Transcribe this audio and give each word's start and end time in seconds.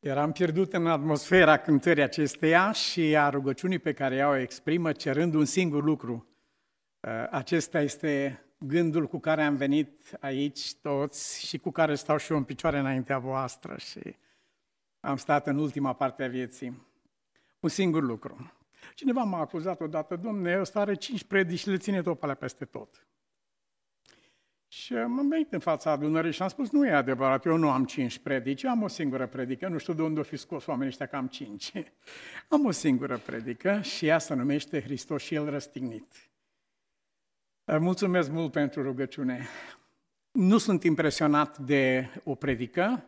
Eram 0.00 0.32
pierdut 0.32 0.72
în 0.72 0.86
atmosfera 0.86 1.56
cântării 1.56 2.02
acesteia 2.02 2.72
și 2.72 3.16
a 3.16 3.28
rugăciunii 3.28 3.78
pe 3.78 3.92
care 3.92 4.16
ea 4.16 4.28
o 4.28 4.36
exprimă, 4.36 4.92
cerând 4.92 5.34
un 5.34 5.44
singur 5.44 5.84
lucru. 5.84 6.26
Uh, 7.00 7.26
acesta 7.30 7.80
este 7.80 8.44
gândul 8.58 9.06
cu 9.06 9.18
care 9.18 9.42
am 9.42 9.56
venit 9.56 10.16
aici 10.20 10.74
toți 10.74 11.46
și 11.46 11.58
cu 11.58 11.70
care 11.70 11.94
stau 11.94 12.16
și 12.16 12.32
eu 12.32 12.38
în 12.38 12.44
picioare 12.44 12.78
înaintea 12.78 13.18
voastră 13.18 13.76
și 13.78 14.16
am 15.00 15.16
stat 15.16 15.46
în 15.46 15.58
ultima 15.58 15.92
parte 15.92 16.24
a 16.24 16.28
vieții. 16.28 16.86
Un 17.60 17.68
singur 17.68 18.02
lucru. 18.02 18.52
Cineva 18.94 19.22
m-a 19.22 19.40
acuzat 19.40 19.80
odată, 19.80 20.16
domne, 20.16 20.60
ăsta 20.60 20.80
are 20.80 20.94
cinci 20.94 21.24
predici 21.24 21.58
și 21.58 21.68
le 21.68 21.76
ține 21.76 22.02
topalea 22.02 22.34
peste 22.34 22.64
tot. 22.64 23.06
Și 24.72 24.92
m-am 24.92 25.28
venit 25.28 25.52
în 25.52 25.58
fața 25.58 25.90
adunării 25.90 26.32
și 26.32 26.42
am 26.42 26.48
spus, 26.48 26.70
nu 26.70 26.86
e 26.86 26.90
adevărat, 26.90 27.44
eu 27.44 27.56
nu 27.56 27.70
am 27.70 27.84
cinci 27.84 28.18
predici, 28.18 28.64
am 28.64 28.82
o 28.82 28.88
singură 28.88 29.26
predică, 29.26 29.68
nu 29.68 29.78
știu 29.78 29.92
de 29.92 30.02
unde 30.02 30.20
o 30.20 30.22
fi 30.22 30.36
scos 30.36 30.66
oamenii 30.66 30.88
ăștia 30.88 31.06
că 31.06 31.16
am 31.16 31.26
cinci. 31.26 31.72
am 32.48 32.64
o 32.64 32.70
singură 32.70 33.18
predică 33.18 33.80
și 33.80 34.06
ea 34.06 34.18
se 34.18 34.34
numește 34.34 34.82
Hristos 34.82 35.22
și 35.22 35.34
El 35.34 35.50
răstignit. 35.50 36.30
Mulțumesc 37.64 38.30
mult 38.30 38.52
pentru 38.52 38.82
rugăciune. 38.82 39.46
Nu 40.30 40.58
sunt 40.58 40.84
impresionat 40.84 41.58
de 41.58 42.10
o 42.24 42.34
predică, 42.34 43.04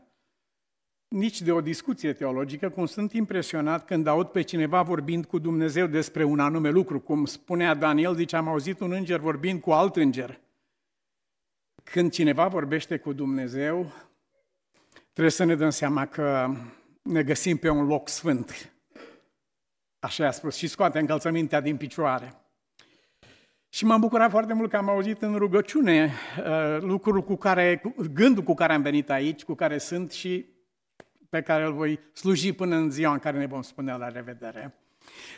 nici 1.08 1.42
de 1.42 1.52
o 1.52 1.60
discuție 1.60 2.12
teologică, 2.12 2.70
cum 2.70 2.86
sunt 2.86 3.12
impresionat 3.12 3.86
când 3.86 4.06
aud 4.06 4.26
pe 4.26 4.42
cineva 4.42 4.82
vorbind 4.82 5.24
cu 5.24 5.38
Dumnezeu 5.38 5.86
despre 5.86 6.24
un 6.24 6.38
anume 6.38 6.70
lucru. 6.70 7.00
Cum 7.00 7.24
spunea 7.24 7.74
Daniel, 7.74 8.14
zice, 8.14 8.36
am 8.36 8.48
auzit 8.48 8.80
un 8.80 8.92
înger 8.92 9.18
vorbind 9.18 9.60
cu 9.60 9.70
alt 9.70 9.96
înger. 9.96 10.40
Când 11.84 12.12
cineva 12.12 12.48
vorbește 12.48 12.98
cu 12.98 13.12
Dumnezeu, 13.12 13.92
trebuie 15.12 15.30
să 15.30 15.44
ne 15.44 15.54
dăm 15.54 15.70
seama 15.70 16.06
că 16.06 16.54
ne 17.02 17.22
găsim 17.22 17.56
pe 17.56 17.68
un 17.68 17.86
loc 17.86 18.08
sfânt. 18.08 18.72
Așa 19.98 20.26
a 20.26 20.30
spus, 20.30 20.56
și 20.56 20.66
scoate 20.66 20.98
încălțămintea 20.98 21.60
din 21.60 21.76
picioare. 21.76 22.34
Și 23.68 23.84
m-am 23.84 24.00
bucurat 24.00 24.30
foarte 24.30 24.52
mult 24.52 24.70
că 24.70 24.76
am 24.76 24.88
auzit 24.88 25.22
în 25.22 25.36
rugăciune 25.36 26.12
uh, 26.38 26.80
lucrul 26.80 27.22
cu 27.22 27.36
care, 27.36 27.82
gândul 28.12 28.42
cu 28.42 28.54
care 28.54 28.72
am 28.72 28.82
venit 28.82 29.10
aici, 29.10 29.44
cu 29.44 29.54
care 29.54 29.78
sunt 29.78 30.12
și 30.12 30.46
pe 31.28 31.42
care 31.42 31.64
îl 31.64 31.72
voi 31.72 32.00
sluji 32.12 32.52
până 32.52 32.76
în 32.76 32.90
ziua 32.90 33.12
în 33.12 33.18
care 33.18 33.38
ne 33.38 33.46
vom 33.46 33.62
spune 33.62 33.96
la 33.96 34.08
revedere. 34.08 34.74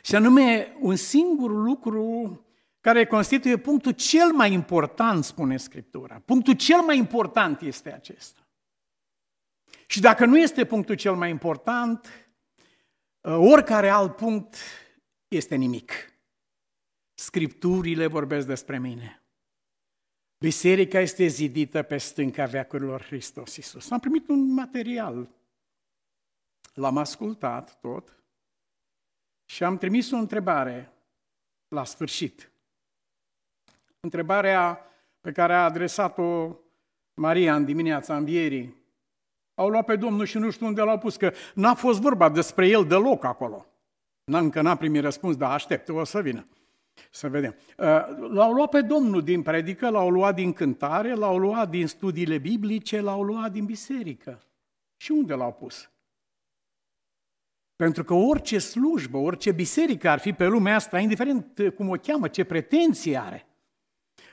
Și 0.02 0.14
anume, 0.14 0.76
un 0.80 0.96
singur 0.96 1.50
lucru 1.50 2.40
care 2.84 3.06
constituie 3.06 3.56
punctul 3.56 3.92
cel 3.92 4.32
mai 4.32 4.52
important, 4.52 5.24
spune 5.24 5.56
Scriptura. 5.56 6.22
Punctul 6.24 6.54
cel 6.54 6.80
mai 6.80 6.96
important 6.96 7.60
este 7.60 7.92
acesta. 7.92 8.46
Și 9.86 10.00
dacă 10.00 10.24
nu 10.24 10.38
este 10.38 10.64
punctul 10.64 10.94
cel 10.94 11.14
mai 11.14 11.30
important, 11.30 12.06
uh, 13.20 13.36
oricare 13.38 13.88
alt 13.88 14.16
punct 14.16 14.56
este 15.28 15.54
nimic. 15.54 15.92
Scripturile 17.14 18.06
vorbesc 18.06 18.46
despre 18.46 18.78
mine. 18.78 19.22
Biserica 20.38 21.00
este 21.00 21.26
zidită 21.26 21.82
pe 21.82 21.98
stânca 21.98 22.46
veacurilor 22.46 23.02
Hristos 23.02 23.56
Iisus. 23.56 23.90
Am 23.90 24.00
primit 24.00 24.28
un 24.28 24.52
material, 24.52 25.28
l-am 26.74 26.96
ascultat 26.96 27.80
tot 27.80 28.22
și 29.44 29.64
am 29.64 29.78
trimis 29.78 30.10
o 30.10 30.16
întrebare 30.16 30.92
la 31.68 31.84
sfârșit. 31.84 32.48
Întrebarea 34.04 34.80
pe 35.20 35.32
care 35.32 35.52
a 35.52 35.64
adresat-o 35.64 36.56
Maria 37.14 37.54
în 37.54 37.64
dimineața 37.64 38.16
învierii. 38.16 38.76
Au 39.54 39.68
luat 39.68 39.84
pe 39.84 39.96
Domnul 39.96 40.26
și 40.26 40.38
nu 40.38 40.50
știu 40.50 40.66
unde 40.66 40.82
l-au 40.82 40.98
pus, 40.98 41.16
că 41.16 41.32
n-a 41.54 41.74
fost 41.74 42.00
vorba 42.00 42.28
despre 42.28 42.68
el 42.68 42.86
deloc 42.86 43.24
acolo. 43.24 43.66
N-a, 44.24 44.38
încă 44.38 44.60
n-a 44.60 44.76
primit 44.76 45.02
răspuns, 45.02 45.36
dar 45.36 45.50
aștept, 45.50 45.88
o 45.88 46.04
să 46.04 46.20
vină. 46.20 46.46
Să 47.10 47.28
vedem. 47.28 47.54
Uh, 47.78 47.86
l-au 48.30 48.52
luat 48.52 48.68
pe 48.70 48.80
Domnul 48.80 49.22
din 49.22 49.42
predică, 49.42 49.88
l-au 49.88 50.10
luat 50.10 50.34
din 50.34 50.52
cântare, 50.52 51.14
l-au 51.14 51.38
luat 51.38 51.68
din 51.70 51.86
studiile 51.86 52.38
biblice, 52.38 53.00
l-au 53.00 53.22
luat 53.22 53.52
din 53.52 53.64
biserică. 53.64 54.42
Și 54.96 55.10
unde 55.10 55.34
l-au 55.34 55.52
pus? 55.52 55.90
Pentru 57.76 58.04
că 58.04 58.14
orice 58.14 58.58
slujbă, 58.58 59.16
orice 59.16 59.52
biserică 59.52 60.08
ar 60.08 60.18
fi 60.18 60.32
pe 60.32 60.46
lumea 60.46 60.74
asta, 60.74 60.98
indiferent 60.98 61.74
cum 61.76 61.88
o 61.88 61.94
cheamă, 61.94 62.28
ce 62.28 62.44
pretenții 62.44 63.16
are, 63.16 63.46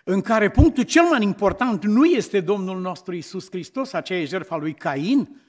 în 0.04 0.22
care 0.22 0.50
punctul 0.50 0.84
cel 0.84 1.04
mai 1.04 1.24
important 1.24 1.86
nu 1.86 2.06
este 2.06 2.40
Domnul 2.40 2.80
nostru 2.80 3.16
Isus 3.16 3.50
Hristos, 3.50 3.94
aceea 3.94 4.20
e 4.20 4.26
jertfa 4.26 4.58
lui 4.58 4.74
Cain, 4.74 5.42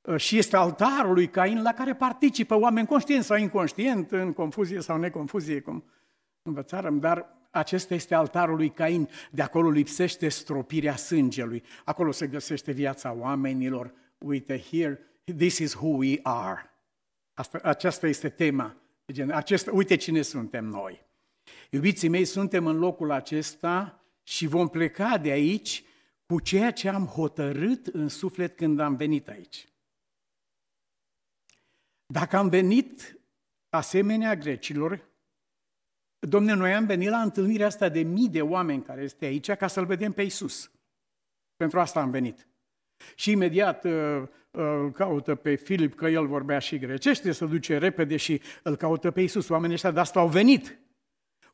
uh, 0.00 0.16
și 0.16 0.38
este 0.38 0.56
altarul 0.56 1.14
lui 1.14 1.28
Cain 1.28 1.62
la 1.62 1.72
care 1.72 1.94
participă 1.94 2.58
oameni 2.58 2.86
conștient 2.86 3.24
sau 3.24 3.36
inconștient, 3.36 4.12
în 4.12 4.32
confuzie 4.32 4.80
sau 4.80 4.98
neconfuzie, 4.98 5.60
cum 5.60 5.84
învățarăm, 6.42 6.98
dar 6.98 7.38
acesta 7.50 7.94
este 7.94 8.14
altarul 8.14 8.56
lui 8.56 8.70
Cain, 8.70 9.08
de 9.30 9.42
acolo 9.42 9.70
lipsește 9.70 10.28
stropirea 10.28 10.96
sângelui, 10.96 11.62
acolo 11.84 12.10
se 12.10 12.26
găsește 12.26 12.72
viața 12.72 13.16
oamenilor. 13.18 13.92
Uite, 14.18 14.60
here, 14.70 15.00
this 15.36 15.58
is 15.58 15.74
who 15.74 15.88
we 15.88 16.18
are. 16.22 16.70
Asta, 17.34 17.60
aceasta 17.62 18.06
este 18.06 18.28
tema. 18.28 18.76
Acesta, 19.30 19.70
uite 19.72 19.96
cine 19.96 20.22
suntem 20.22 20.64
noi. 20.64 21.08
Iubiții 21.70 22.08
mei, 22.08 22.24
suntem 22.24 22.66
în 22.66 22.78
locul 22.78 23.10
acesta 23.10 24.04
și 24.22 24.46
vom 24.46 24.68
pleca 24.68 25.18
de 25.18 25.30
aici 25.30 25.84
cu 26.26 26.40
ceea 26.40 26.72
ce 26.72 26.88
am 26.88 27.06
hotărât 27.06 27.86
în 27.86 28.08
suflet 28.08 28.56
când 28.56 28.80
am 28.80 28.96
venit 28.96 29.28
aici. 29.28 29.68
Dacă 32.06 32.36
am 32.36 32.48
venit 32.48 33.20
asemenea 33.68 34.36
grecilor, 34.36 35.10
Domne, 36.28 36.54
noi 36.54 36.74
am 36.74 36.86
venit 36.86 37.08
la 37.08 37.22
întâlnirea 37.22 37.66
asta 37.66 37.88
de 37.88 38.00
mii 38.00 38.28
de 38.28 38.42
oameni 38.42 38.82
care 38.82 39.02
este 39.02 39.24
aici 39.24 39.50
ca 39.50 39.66
să-L 39.66 39.86
vedem 39.86 40.12
pe 40.12 40.22
Isus. 40.22 40.70
Pentru 41.56 41.80
asta 41.80 42.00
am 42.00 42.10
venit. 42.10 42.46
Și 43.14 43.30
imediat 43.30 43.84
uh, 43.84 43.92
uh, 43.92 44.28
îl 44.50 44.90
caută 44.92 45.34
pe 45.34 45.54
Filip, 45.54 45.94
că 45.94 46.06
el 46.06 46.26
vorbea 46.26 46.58
și 46.58 46.78
grecește, 46.78 47.32
să 47.32 47.44
duce 47.44 47.78
repede 47.78 48.16
și 48.16 48.40
îl 48.62 48.76
caută 48.76 49.10
pe 49.10 49.20
Isus. 49.20 49.48
Oamenii 49.48 49.74
ăștia 49.74 49.90
de 49.90 50.00
asta 50.00 50.20
au 50.20 50.28
venit. 50.28 50.78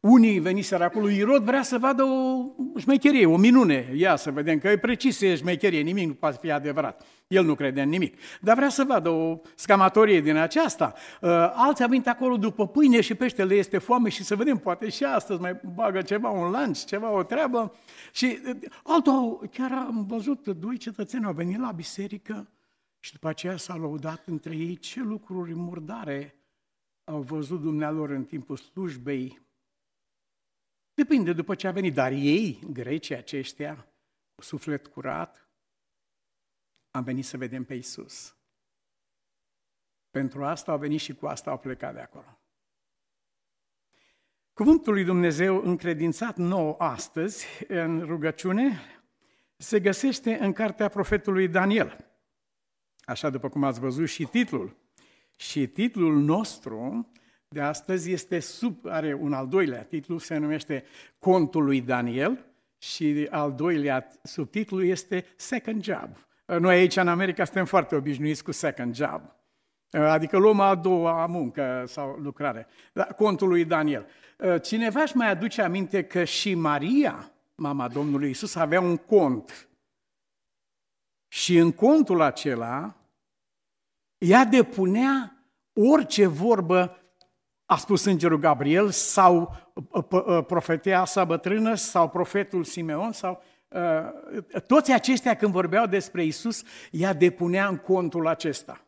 Unii 0.00 0.38
veniseră 0.38 0.84
acolo, 0.84 1.08
Irod 1.08 1.42
vrea 1.42 1.62
să 1.62 1.78
vadă 1.78 2.02
o 2.02 2.78
șmecherie, 2.78 3.26
o 3.26 3.36
minune. 3.36 3.92
Ia 3.94 4.16
să 4.16 4.30
vedem 4.30 4.58
că 4.58 4.68
e 4.68 4.76
precis 4.76 5.20
e 5.20 5.34
șmecherie, 5.34 5.80
nimic 5.80 6.06
nu 6.06 6.14
poate 6.14 6.38
fi 6.40 6.50
adevărat. 6.50 7.04
El 7.26 7.44
nu 7.44 7.54
crede 7.54 7.82
în 7.82 7.88
nimic. 7.88 8.18
Dar 8.40 8.56
vrea 8.56 8.68
să 8.68 8.84
vadă 8.84 9.08
o 9.08 9.40
scamatorie 9.54 10.20
din 10.20 10.36
aceasta. 10.36 10.94
Uh, 11.20 11.30
alții 11.54 11.84
au 11.84 11.90
venit 11.90 12.08
acolo 12.08 12.36
după 12.36 12.68
pâine 12.68 13.00
și 13.00 13.14
peștele 13.14 13.54
este 13.54 13.78
foame 13.78 14.08
și 14.08 14.24
să 14.24 14.36
vedem, 14.36 14.56
poate 14.56 14.88
și 14.88 15.04
astăzi 15.04 15.40
mai 15.40 15.60
bagă 15.74 16.02
ceva, 16.02 16.28
un 16.28 16.50
lunch, 16.50 16.84
ceva, 16.84 17.10
o 17.10 17.22
treabă. 17.22 17.74
Și 18.12 18.38
uh, 18.46 18.56
altul, 18.84 19.48
chiar 19.52 19.72
am 19.72 20.04
văzut, 20.08 20.48
doi 20.48 20.76
cetățeni 20.76 21.24
au 21.24 21.32
venit 21.32 21.60
la 21.60 21.70
biserică 21.70 22.48
și 23.00 23.12
după 23.12 23.28
aceea 23.28 23.56
s-au 23.56 23.78
lăudat 23.78 24.22
între 24.26 24.56
ei 24.56 24.76
ce 24.76 25.00
lucruri 25.00 25.54
murdare 25.54 26.34
au 27.04 27.20
văzut 27.20 27.60
dumnealor 27.60 28.10
în 28.10 28.24
timpul 28.24 28.56
slujbei 28.56 29.45
Depinde 30.96 31.32
după 31.32 31.54
ce 31.54 31.66
a 31.66 31.70
venit, 31.70 31.94
dar 31.94 32.12
ei, 32.12 32.58
grecii 32.72 33.14
aceștia, 33.16 33.86
cu 34.34 34.42
suflet 34.42 34.86
curat, 34.86 35.48
am 36.90 37.04
venit 37.04 37.24
să 37.24 37.36
vedem 37.36 37.64
pe 37.64 37.74
Isus. 37.74 38.36
Pentru 40.10 40.44
asta 40.44 40.72
au 40.72 40.78
venit 40.78 41.00
și 41.00 41.14
cu 41.14 41.26
asta 41.26 41.50
au 41.50 41.58
plecat 41.58 41.94
de 41.94 42.00
acolo. 42.00 42.40
Cuvântul 44.52 44.92
lui 44.92 45.04
Dumnezeu 45.04 45.62
încredințat 45.64 46.36
nou 46.36 46.74
astăzi 46.78 47.46
în 47.68 48.00
rugăciune 48.00 48.80
se 49.56 49.80
găsește 49.80 50.38
în 50.38 50.52
cartea 50.52 50.88
profetului 50.88 51.48
Daniel. 51.48 52.18
Așa 53.04 53.30
după 53.30 53.48
cum 53.48 53.64
ați 53.64 53.80
văzut 53.80 54.08
și 54.08 54.24
titlul. 54.24 54.76
Și 55.36 55.66
titlul 55.66 56.20
nostru 56.20 57.10
de 57.56 57.62
astăzi 57.62 58.12
este 58.12 58.38
sub, 58.38 58.86
are 58.86 59.14
un 59.14 59.32
al 59.32 59.48
doilea 59.48 59.84
titlu, 59.84 60.18
se 60.18 60.36
numește 60.36 60.84
Contul 61.18 61.64
lui 61.64 61.80
Daniel 61.80 62.44
și 62.78 63.28
al 63.30 63.52
doilea 63.52 64.08
subtitlu 64.22 64.82
este 64.82 65.24
Second 65.36 65.84
Job. 65.84 66.16
Noi 66.46 66.76
aici 66.76 66.96
în 66.96 67.08
America 67.08 67.44
suntem 67.44 67.64
foarte 67.64 67.94
obișnuiți 67.94 68.44
cu 68.44 68.52
second 68.52 68.94
job. 68.94 69.20
Adică 69.90 70.36
luăm 70.36 70.60
a 70.60 70.74
doua 70.74 71.26
muncă 71.26 71.84
sau 71.86 72.16
lucrare. 72.22 72.66
Contul 73.16 73.48
lui 73.48 73.64
Daniel. 73.64 74.06
Cineva 74.62 75.02
își 75.02 75.16
mai 75.16 75.30
aduce 75.30 75.62
aminte 75.62 76.04
că 76.04 76.24
și 76.24 76.54
Maria, 76.54 77.32
mama 77.54 77.88
Domnului 77.88 78.30
Isus, 78.30 78.54
avea 78.54 78.80
un 78.80 78.96
cont. 78.96 79.68
Și 81.28 81.56
în 81.56 81.72
contul 81.72 82.20
acela, 82.20 82.96
ea 84.18 84.44
depunea 84.44 85.30
orice 85.72 86.26
vorbă 86.26 87.00
a 87.66 87.76
spus 87.76 88.04
îngerul 88.04 88.38
Gabriel 88.38 88.90
sau 88.90 89.56
uh, 89.72 90.04
uh, 90.10 90.44
profetea 90.46 91.04
sa 91.04 91.24
bătrână 91.24 91.74
sau 91.74 92.08
profetul 92.08 92.64
Simeon 92.64 93.12
sau 93.12 93.42
uh, 93.68 94.60
toți 94.66 94.92
aceștia 94.92 95.34
când 95.34 95.52
vorbeau 95.52 95.86
despre 95.86 96.24
Isus, 96.24 96.62
ea 96.90 97.12
depunea 97.12 97.66
în 97.66 97.76
contul 97.76 98.26
acesta. 98.26 98.80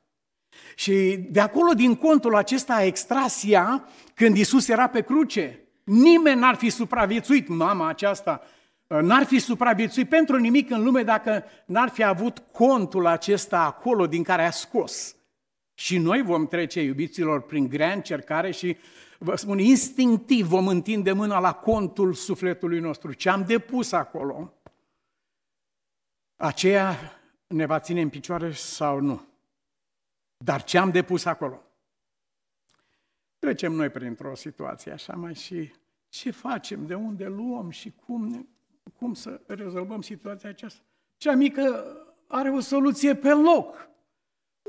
Și 0.74 1.26
de 1.30 1.40
acolo, 1.40 1.72
din 1.72 1.94
contul 1.94 2.34
acesta, 2.36 2.74
a 2.74 2.82
extras 2.82 3.42
ea 3.46 3.88
când 4.14 4.36
Isus 4.36 4.68
era 4.68 4.88
pe 4.88 5.00
cruce. 5.00 5.62
Nimeni 5.84 6.40
n-ar 6.40 6.54
fi 6.54 6.70
supraviețuit, 6.70 7.48
mama 7.48 7.88
aceasta, 7.88 8.42
n-ar 8.86 9.24
fi 9.24 9.38
supraviețuit 9.38 10.08
pentru 10.08 10.36
nimic 10.36 10.70
în 10.70 10.84
lume 10.84 11.02
dacă 11.02 11.44
n-ar 11.64 11.88
fi 11.88 12.04
avut 12.04 12.42
contul 12.52 13.06
acesta 13.06 13.60
acolo 13.60 14.06
din 14.06 14.22
care 14.22 14.44
a 14.44 14.50
scos. 14.50 15.16
Și 15.78 15.98
noi 15.98 16.22
vom 16.22 16.46
trece, 16.46 16.82
iubiților, 16.82 17.42
prin 17.42 17.68
grea 17.68 17.92
încercare 17.92 18.50
și, 18.50 18.76
vă 19.18 19.36
spun, 19.36 19.58
instinctiv 19.58 20.46
vom 20.46 20.68
întinde 20.68 21.12
mâna 21.12 21.38
la 21.38 21.52
contul 21.52 22.14
sufletului 22.14 22.80
nostru. 22.80 23.12
Ce 23.12 23.28
am 23.28 23.44
depus 23.44 23.92
acolo, 23.92 24.52
aceea 26.36 26.96
ne 27.46 27.66
va 27.66 27.80
ține 27.80 28.00
în 28.00 28.08
picioare 28.08 28.52
sau 28.52 29.00
nu. 29.00 29.26
Dar 30.36 30.64
ce 30.64 30.78
am 30.78 30.90
depus 30.90 31.24
acolo? 31.24 31.62
Trecem 33.38 33.72
noi 33.72 33.88
printr-o 33.88 34.34
situație 34.34 34.92
așa 34.92 35.12
mai 35.12 35.34
și 35.34 35.72
ce 36.08 36.30
facem, 36.30 36.86
de 36.86 36.94
unde 36.94 37.26
luăm 37.26 37.70
și 37.70 37.92
cum, 38.06 38.48
cum 38.98 39.14
să 39.14 39.40
rezolvăm 39.46 40.02
situația 40.02 40.48
aceasta. 40.48 40.82
Cea 41.16 41.34
mică 41.34 41.96
are 42.26 42.50
o 42.50 42.60
soluție 42.60 43.14
pe 43.14 43.32
loc. 43.32 43.88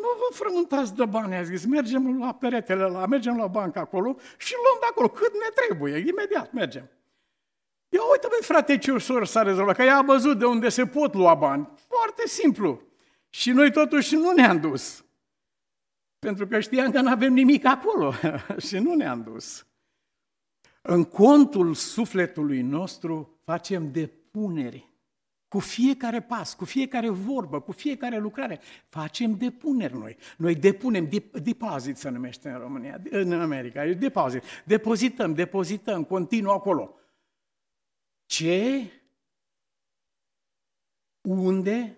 Nu 0.01 0.07
vă 0.17 0.35
frământați 0.35 0.95
de 0.95 1.05
bani, 1.05 1.35
a 1.35 1.43
zis, 1.43 1.65
mergem 1.65 2.19
la 2.19 2.33
peretele 2.33 2.83
la, 2.83 3.05
mergem 3.05 3.37
la 3.37 3.47
bancă 3.47 3.79
acolo 3.79 4.15
și 4.37 4.53
luăm 4.53 4.77
de 4.79 4.85
acolo 4.89 5.09
cât 5.09 5.33
ne 5.33 5.49
trebuie, 5.55 5.97
imediat 5.97 6.51
mergem. 6.51 6.89
Ia 7.89 8.01
uite, 8.11 8.27
băi, 8.29 8.39
frate, 8.41 8.77
ce 8.77 8.91
ușor 8.91 9.25
s-a 9.25 9.41
rezolvat, 9.41 9.75
că 9.75 9.83
ea 9.83 9.97
a 9.97 10.01
văzut 10.01 10.39
de 10.39 10.45
unde 10.45 10.69
se 10.69 10.85
pot 10.85 11.13
lua 11.13 11.33
bani. 11.33 11.69
Foarte 11.87 12.27
simplu. 12.27 12.81
Și 13.29 13.51
noi 13.51 13.71
totuși 13.71 14.15
nu 14.15 14.31
ne-am 14.31 14.59
dus. 14.59 15.03
Pentru 16.19 16.47
că 16.47 16.59
știam 16.59 16.91
că 16.91 17.01
nu 17.01 17.09
avem 17.09 17.33
nimic 17.33 17.65
acolo 17.65 18.13
și 18.67 18.77
nu 18.77 18.93
ne-am 18.93 19.23
dus. 19.23 19.65
În 20.81 21.03
contul 21.03 21.73
sufletului 21.73 22.61
nostru 22.61 23.39
facem 23.43 23.91
depuneri. 23.91 24.88
Cu 25.49 25.59
fiecare 25.59 26.21
pas, 26.21 26.53
cu 26.53 26.65
fiecare 26.65 27.09
vorbă, 27.09 27.61
cu 27.61 27.71
fiecare 27.71 28.17
lucrare, 28.17 28.59
facem 28.89 29.37
depuneri 29.37 29.97
noi. 29.97 30.17
Noi 30.37 30.55
depunem, 30.55 31.09
deposit 31.43 31.97
se 31.97 32.09
numește 32.09 32.49
în 32.49 32.59
România, 32.59 33.01
în 33.09 33.31
America, 33.31 33.85
e 33.85 33.93
deposit. 33.93 34.43
Depozităm, 34.65 35.33
depozităm, 35.33 36.03
continuu 36.03 36.51
acolo. 36.51 36.95
Ce? 38.25 38.91
Unde? 41.21 41.97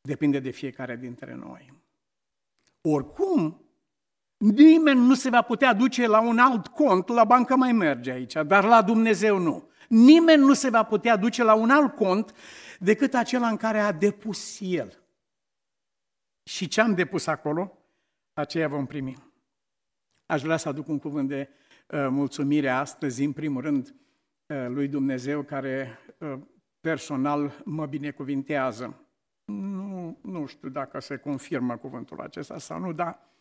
Depinde 0.00 0.40
de 0.40 0.50
fiecare 0.50 0.96
dintre 0.96 1.34
noi. 1.34 1.72
Oricum, 2.80 3.65
nimeni 4.36 5.00
nu 5.00 5.14
se 5.14 5.30
va 5.30 5.42
putea 5.42 5.72
duce 5.72 6.06
la 6.06 6.20
un 6.20 6.38
alt 6.38 6.66
cont, 6.66 7.08
la 7.08 7.24
bancă 7.24 7.56
mai 7.56 7.72
merge 7.72 8.10
aici, 8.10 8.32
dar 8.32 8.64
la 8.64 8.82
Dumnezeu 8.82 9.38
nu. 9.38 9.70
Nimeni 9.88 10.42
nu 10.42 10.52
se 10.52 10.70
va 10.70 10.82
putea 10.82 11.16
duce 11.16 11.42
la 11.42 11.54
un 11.54 11.70
alt 11.70 11.94
cont 11.94 12.34
decât 12.78 13.14
acela 13.14 13.48
în 13.48 13.56
care 13.56 13.78
a 13.78 13.92
depus 13.92 14.58
el. 14.60 15.02
Și 16.42 16.68
ce 16.68 16.80
am 16.80 16.94
depus 16.94 17.26
acolo, 17.26 17.78
aceea 18.32 18.68
vom 18.68 18.86
primi. 18.86 19.16
Aș 20.26 20.42
vrea 20.42 20.56
să 20.56 20.68
aduc 20.68 20.88
un 20.88 20.98
cuvânt 20.98 21.28
de 21.28 21.48
uh, 21.48 22.06
mulțumire 22.10 22.68
astăzi, 22.68 23.24
în 23.24 23.32
primul 23.32 23.62
rând, 23.62 23.94
uh, 24.46 24.66
lui 24.68 24.88
Dumnezeu, 24.88 25.42
care 25.42 25.98
uh, 26.18 26.38
personal 26.80 27.62
mă 27.64 27.86
binecuvintează. 27.86 29.00
Nu, 29.44 30.18
nu 30.22 30.46
știu 30.46 30.68
dacă 30.68 31.00
se 31.00 31.16
confirmă 31.16 31.76
cuvântul 31.76 32.20
acesta 32.20 32.58
sau 32.58 32.78
nu, 32.78 32.92
dar 32.92 33.08
uh, 33.08 33.36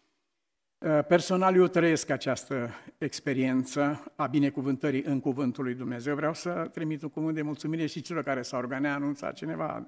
personal 1.08 1.56
eu 1.56 1.68
trăiesc 1.68 2.10
această 2.10 2.70
experiență 2.98 4.04
a 4.16 4.26
binecuvântării 4.26 5.04
în 5.04 5.20
cuvântul 5.20 5.64
lui 5.64 5.74
Dumnezeu. 5.74 6.16
Vreau 6.16 6.34
să 6.34 6.70
trimit 6.74 7.02
un 7.02 7.10
cuvânt 7.10 7.36
de 7.36 7.42
mulțumire 7.42 7.86
și 7.86 8.02
celor 8.02 8.24
care 8.24 8.42
s-au 8.42 8.62
rugat, 8.62 8.80
ne-a 8.80 8.94
anunțat 8.94 9.34
cineva, 9.34 9.88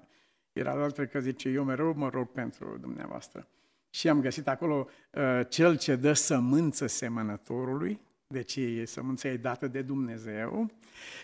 era 0.54 0.72
altă 0.72 1.06
că 1.06 1.20
zice, 1.20 1.50
eu 1.50 1.64
mereu 1.64 1.94
mă 1.96 2.10
rog 2.10 2.32
pentru 2.32 2.78
dumneavoastră. 2.82 3.48
Și 3.90 4.10
am 4.10 4.22
găsit 4.22 4.48
acolo 4.48 4.88
uh, 5.12 5.42
cel 5.50 5.78
ce 5.78 5.96
dă 5.96 6.14
sămânță 6.14 6.88
semănătorului, 6.88 8.00
deci 8.28 8.56
e 8.56 8.86
sămânța 8.86 9.30
e 9.30 9.38
dată 9.38 9.68
de 9.68 9.82
Dumnezeu. 9.82 10.72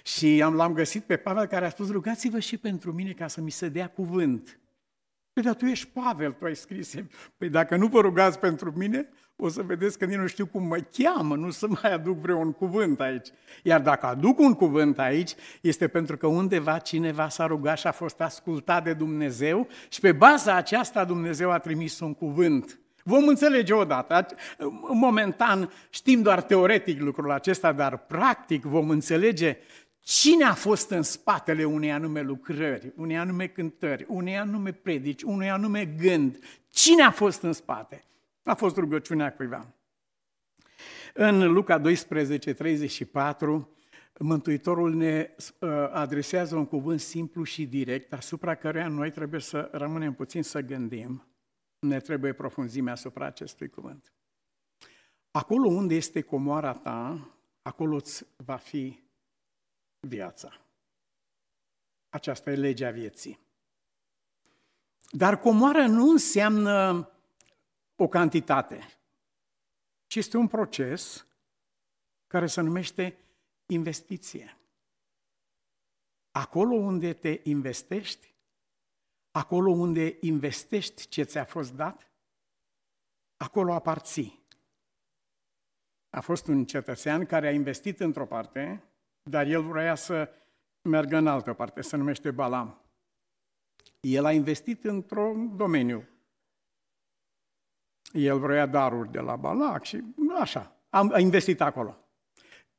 Și 0.03 0.41
am, 0.43 0.55
l-am 0.55 0.73
găsit 0.73 1.03
pe 1.03 1.17
Pavel 1.17 1.45
care 1.45 1.65
a 1.65 1.69
spus, 1.69 1.91
rugați-vă 1.91 2.39
și 2.39 2.57
pentru 2.57 2.91
mine 2.91 3.11
ca 3.11 3.27
să 3.27 3.41
mi 3.41 3.51
se 3.51 3.69
dea 3.69 3.87
cuvânt. 3.87 4.59
Păi, 5.33 5.43
dar 5.43 5.55
tu 5.55 5.65
ești 5.65 5.87
Pavel, 5.87 6.31
tu 6.31 6.45
ai 6.45 6.55
scris. 6.55 6.95
Păi 7.37 7.49
dacă 7.49 7.75
nu 7.75 7.87
vă 7.87 8.01
rugați 8.01 8.39
pentru 8.39 8.73
mine, 8.77 9.09
o 9.45 9.49
să 9.49 9.61
vedeți 9.61 9.97
că 9.97 10.05
nici 10.05 10.17
nu 10.17 10.27
știu 10.27 10.45
cum 10.45 10.67
mă 10.67 10.77
cheamă, 10.97 11.35
nu 11.35 11.49
să 11.49 11.67
mai 11.67 11.93
aduc 11.93 12.17
vreun 12.17 12.51
cuvânt 12.51 12.99
aici. 12.99 13.27
Iar 13.63 13.81
dacă 13.81 14.05
aduc 14.05 14.39
un 14.39 14.53
cuvânt 14.53 14.99
aici, 14.99 15.31
este 15.61 15.87
pentru 15.87 16.17
că 16.17 16.27
undeva 16.27 16.77
cineva 16.77 17.29
s-a 17.29 17.45
rugat 17.45 17.77
și 17.77 17.87
a 17.87 17.91
fost 17.91 18.21
ascultat 18.21 18.83
de 18.83 18.93
Dumnezeu 18.93 19.67
și 19.89 19.99
pe 19.99 20.11
baza 20.11 20.55
aceasta 20.55 21.05
Dumnezeu 21.05 21.51
a 21.51 21.57
trimis 21.57 21.99
un 21.99 22.13
cuvânt. 22.13 22.77
Vom 23.03 23.27
înțelege 23.27 23.73
odată. 23.73 24.25
Momentan 24.93 25.71
știm 25.89 26.21
doar 26.21 26.41
teoretic 26.41 27.01
lucrul 27.01 27.31
acesta, 27.31 27.71
dar 27.71 27.97
practic 27.97 28.63
vom 28.63 28.89
înțelege 28.89 29.57
Cine 30.05 30.43
a 30.43 30.53
fost 30.53 30.89
în 30.89 31.01
spatele 31.01 31.63
unei 31.63 31.91
anume 31.91 32.21
lucrări, 32.21 32.93
unei 32.95 33.17
anume 33.17 33.47
cântări, 33.47 34.05
unei 34.07 34.37
anume 34.37 34.71
predici, 34.71 35.21
unui 35.21 35.49
anume 35.49 35.85
gând? 35.85 36.39
Cine 36.71 37.03
a 37.03 37.11
fost 37.11 37.41
în 37.41 37.53
spate? 37.53 38.03
A 38.43 38.53
fost 38.53 38.77
rugăciunea 38.77 39.33
cuiva. 39.33 39.73
În 41.13 41.51
Luca 41.51 41.77
12, 41.77 42.53
34, 42.53 43.73
Mântuitorul 44.19 44.93
ne 44.93 45.35
uh, 45.37 45.69
adresează 45.91 46.55
un 46.55 46.65
cuvânt 46.65 46.99
simplu 46.99 47.43
și 47.43 47.65
direct, 47.65 48.13
asupra 48.13 48.55
căruia 48.55 48.87
noi 48.87 49.11
trebuie 49.11 49.39
să 49.39 49.69
rămânem 49.71 50.13
puțin 50.13 50.43
să 50.43 50.61
gândim. 50.61 51.27
Ne 51.79 51.99
trebuie 51.99 52.33
profunzime 52.33 52.91
asupra 52.91 53.25
acestui 53.25 53.69
cuvânt. 53.69 54.13
Acolo 55.31 55.67
unde 55.67 55.95
este 55.95 56.21
comoara 56.21 56.73
ta, 56.73 57.29
acolo 57.61 57.95
îți 57.95 58.25
va 58.35 58.55
fi 58.55 59.03
viața. 59.99 60.61
Aceasta 62.09 62.51
e 62.51 62.55
legea 62.55 62.89
vieții. 62.89 63.39
Dar 65.11 65.39
comoară 65.39 65.85
nu 65.85 66.09
înseamnă 66.09 67.07
o 67.95 68.07
cantitate, 68.07 68.79
ci 70.07 70.15
este 70.15 70.37
un 70.37 70.47
proces 70.47 71.27
care 72.27 72.47
se 72.47 72.61
numește 72.61 73.17
investiție. 73.65 74.57
Acolo 76.31 76.75
unde 76.75 77.13
te 77.13 77.39
investești, 77.43 78.33
acolo 79.31 79.71
unde 79.71 80.17
investești 80.21 81.07
ce 81.07 81.23
ți-a 81.23 81.45
fost 81.45 81.73
dat, 81.73 82.11
acolo 83.37 83.73
aparții. 83.73 84.41
A 86.09 86.21
fost 86.21 86.47
un 86.47 86.65
cetățean 86.65 87.25
care 87.25 87.47
a 87.47 87.51
investit 87.51 87.99
într-o 87.99 88.25
parte 88.25 88.93
dar 89.23 89.47
el 89.47 89.61
vrea 89.61 89.95
să 89.95 90.29
meargă 90.81 91.17
în 91.17 91.27
altă 91.27 91.53
parte, 91.53 91.81
se 91.81 91.95
numește 91.97 92.31
Balam. 92.31 92.81
El 93.99 94.25
a 94.25 94.31
investit 94.31 94.83
într-un 94.83 95.57
domeniu. 95.57 96.07
El 98.13 98.39
vrea 98.39 98.65
daruri 98.65 99.11
de 99.11 99.19
la 99.19 99.35
Balac 99.35 99.83
și 99.83 100.03
așa, 100.39 100.75
a 100.89 101.19
investit 101.19 101.61
acolo. 101.61 101.97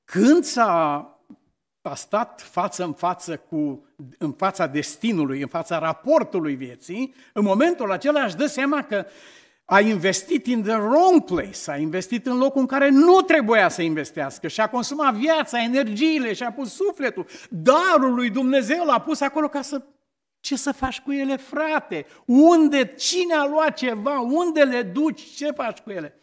Când 0.05 0.45
s-a 0.45 1.09
a 1.91 1.95
stat 1.95 2.41
față 2.41 2.85
în 2.85 2.93
față 2.93 3.37
cu, 3.37 3.87
în 4.19 4.33
fața 4.33 4.67
destinului, 4.67 5.41
în 5.41 5.47
fața 5.47 5.79
raportului 5.79 6.55
vieții, 6.55 7.15
în 7.33 7.45
momentul 7.45 7.93
acela 7.93 8.25
își 8.25 8.37
dă 8.37 8.47
seama 8.47 8.83
că 8.83 9.07
a 9.65 9.81
investit 9.81 10.47
in 10.47 10.63
the 10.63 10.75
wrong 10.75 11.25
place, 11.25 11.71
a 11.71 11.77
investit 11.77 12.27
în 12.27 12.37
locul 12.37 12.61
în 12.61 12.67
care 12.67 12.89
nu 12.89 13.21
trebuia 13.21 13.69
să 13.69 13.83
investească 13.83 14.49
și 14.49 14.61
a 14.61 14.69
consumat 14.69 15.15
viața, 15.15 15.63
energiile 15.63 16.33
și 16.33 16.43
a 16.43 16.53
pus 16.53 16.75
sufletul. 16.75 17.27
Darul 17.51 18.15
lui 18.15 18.31
Dumnezeu 18.31 18.85
l-a 18.85 19.01
pus 19.01 19.21
acolo 19.21 19.49
ca 19.49 19.63
să... 19.63 19.83
Ce 20.45 20.57
să 20.57 20.73
faci 20.73 21.01
cu 21.01 21.13
ele, 21.13 21.37
frate? 21.37 22.07
Unde? 22.27 22.95
Cine 22.95 23.35
a 23.35 23.47
luat 23.47 23.77
ceva? 23.77 24.21
Unde 24.21 24.65
le 24.65 24.83
duci? 24.83 25.23
Ce 25.23 25.51
faci 25.51 25.79
cu 25.79 25.91
ele? 25.91 26.19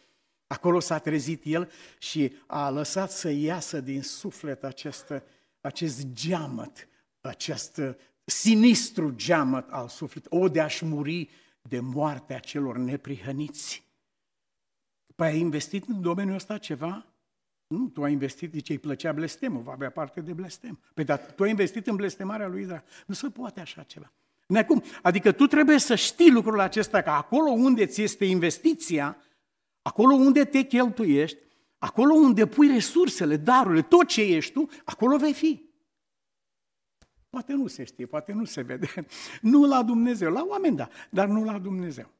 Acolo 0.46 0.80
s-a 0.80 0.98
trezit 0.98 1.42
el 1.44 1.70
și 1.98 2.32
a 2.46 2.70
lăsat 2.70 3.10
să 3.10 3.30
iasă 3.30 3.80
din 3.80 4.02
suflet 4.02 4.64
acest, 4.64 5.12
acest 5.60 6.06
geamăt, 6.12 6.88
acest 7.20 7.80
sinistru 8.24 9.10
geamăt 9.14 9.70
al 9.70 9.88
sufletului. 9.88 10.44
O, 10.44 10.48
de 10.48 10.60
a-și 10.60 10.84
muri 10.84 11.30
de 11.62 11.80
moartea 11.80 12.38
celor 12.38 12.76
neprihăniți. 12.76 13.82
Păi 15.14 15.26
ai 15.26 15.38
investit 15.38 15.88
în 15.88 16.02
domeniul 16.02 16.34
ăsta 16.34 16.58
ceva? 16.58 17.11
Nu, 17.72 17.88
tu 17.88 18.02
ai 18.02 18.12
investit, 18.12 18.52
zice, 18.52 18.72
îi 18.72 18.78
plăcea 18.78 19.12
blestemul, 19.12 19.62
va 19.62 19.72
avea 19.72 19.90
parte 19.90 20.20
de 20.20 20.32
blestem. 20.32 20.78
Păi 20.94 21.04
dar 21.04 21.18
tu 21.18 21.42
ai 21.42 21.50
investit 21.50 21.86
în 21.86 21.96
blestemarea 21.96 22.48
lui 22.48 22.62
Israel. 22.62 22.84
Nu 23.06 23.14
se 23.14 23.28
poate 23.28 23.60
așa 23.60 23.82
ceva. 23.82 24.12
Necum. 24.46 24.82
Adică 25.02 25.32
tu 25.32 25.46
trebuie 25.46 25.78
să 25.78 25.94
știi 25.94 26.30
lucrul 26.30 26.60
acesta, 26.60 27.02
că 27.02 27.10
acolo 27.10 27.50
unde 27.50 27.86
ți 27.86 28.02
este 28.02 28.24
investiția, 28.24 29.16
acolo 29.82 30.14
unde 30.14 30.44
te 30.44 30.62
cheltuiești, 30.62 31.38
acolo 31.78 32.14
unde 32.14 32.46
pui 32.46 32.66
resursele, 32.66 33.36
darurile, 33.36 33.82
tot 33.82 34.06
ce 34.06 34.22
ești 34.22 34.52
tu, 34.52 34.68
acolo 34.84 35.16
vei 35.16 35.32
fi. 35.32 35.70
Poate 37.30 37.52
nu 37.52 37.66
se 37.66 37.84
știe, 37.84 38.06
poate 38.06 38.32
nu 38.32 38.44
se 38.44 38.62
vede. 38.62 38.88
Nu 39.40 39.66
la 39.66 39.82
Dumnezeu, 39.82 40.32
la 40.32 40.44
oameni 40.48 40.76
da, 40.76 40.88
dar 41.10 41.28
nu 41.28 41.44
la 41.44 41.58
Dumnezeu. 41.58 42.10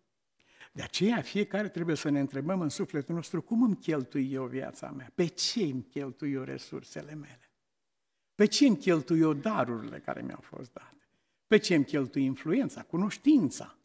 De 0.73 0.83
aceea 0.83 1.21
fiecare 1.21 1.69
trebuie 1.69 1.97
să 1.97 2.09
ne 2.09 2.21
întrebăm 2.21 2.61
în 2.61 2.69
sufletul 2.69 3.15
nostru 3.15 3.43
cum 3.43 3.63
îmi 3.63 3.77
cheltui 3.77 4.33
eu 4.33 4.45
viața 4.45 4.91
mea, 4.91 5.11
pe 5.15 5.27
ce 5.27 5.63
îmi 5.63 5.87
cheltui 5.91 6.33
eu 6.33 6.43
resursele 6.43 7.15
mele, 7.15 7.51
pe 8.35 8.47
ce 8.47 8.67
îmi 8.67 8.77
cheltui 8.77 9.21
eu 9.21 9.33
darurile 9.33 9.99
care 9.99 10.23
mi-au 10.23 10.41
fost 10.43 10.73
date, 10.73 11.09
pe 11.47 11.57
ce 11.57 11.75
îmi 11.75 11.85
cheltui 11.85 12.25
influența, 12.25 12.83
cunoștința, 12.83 13.77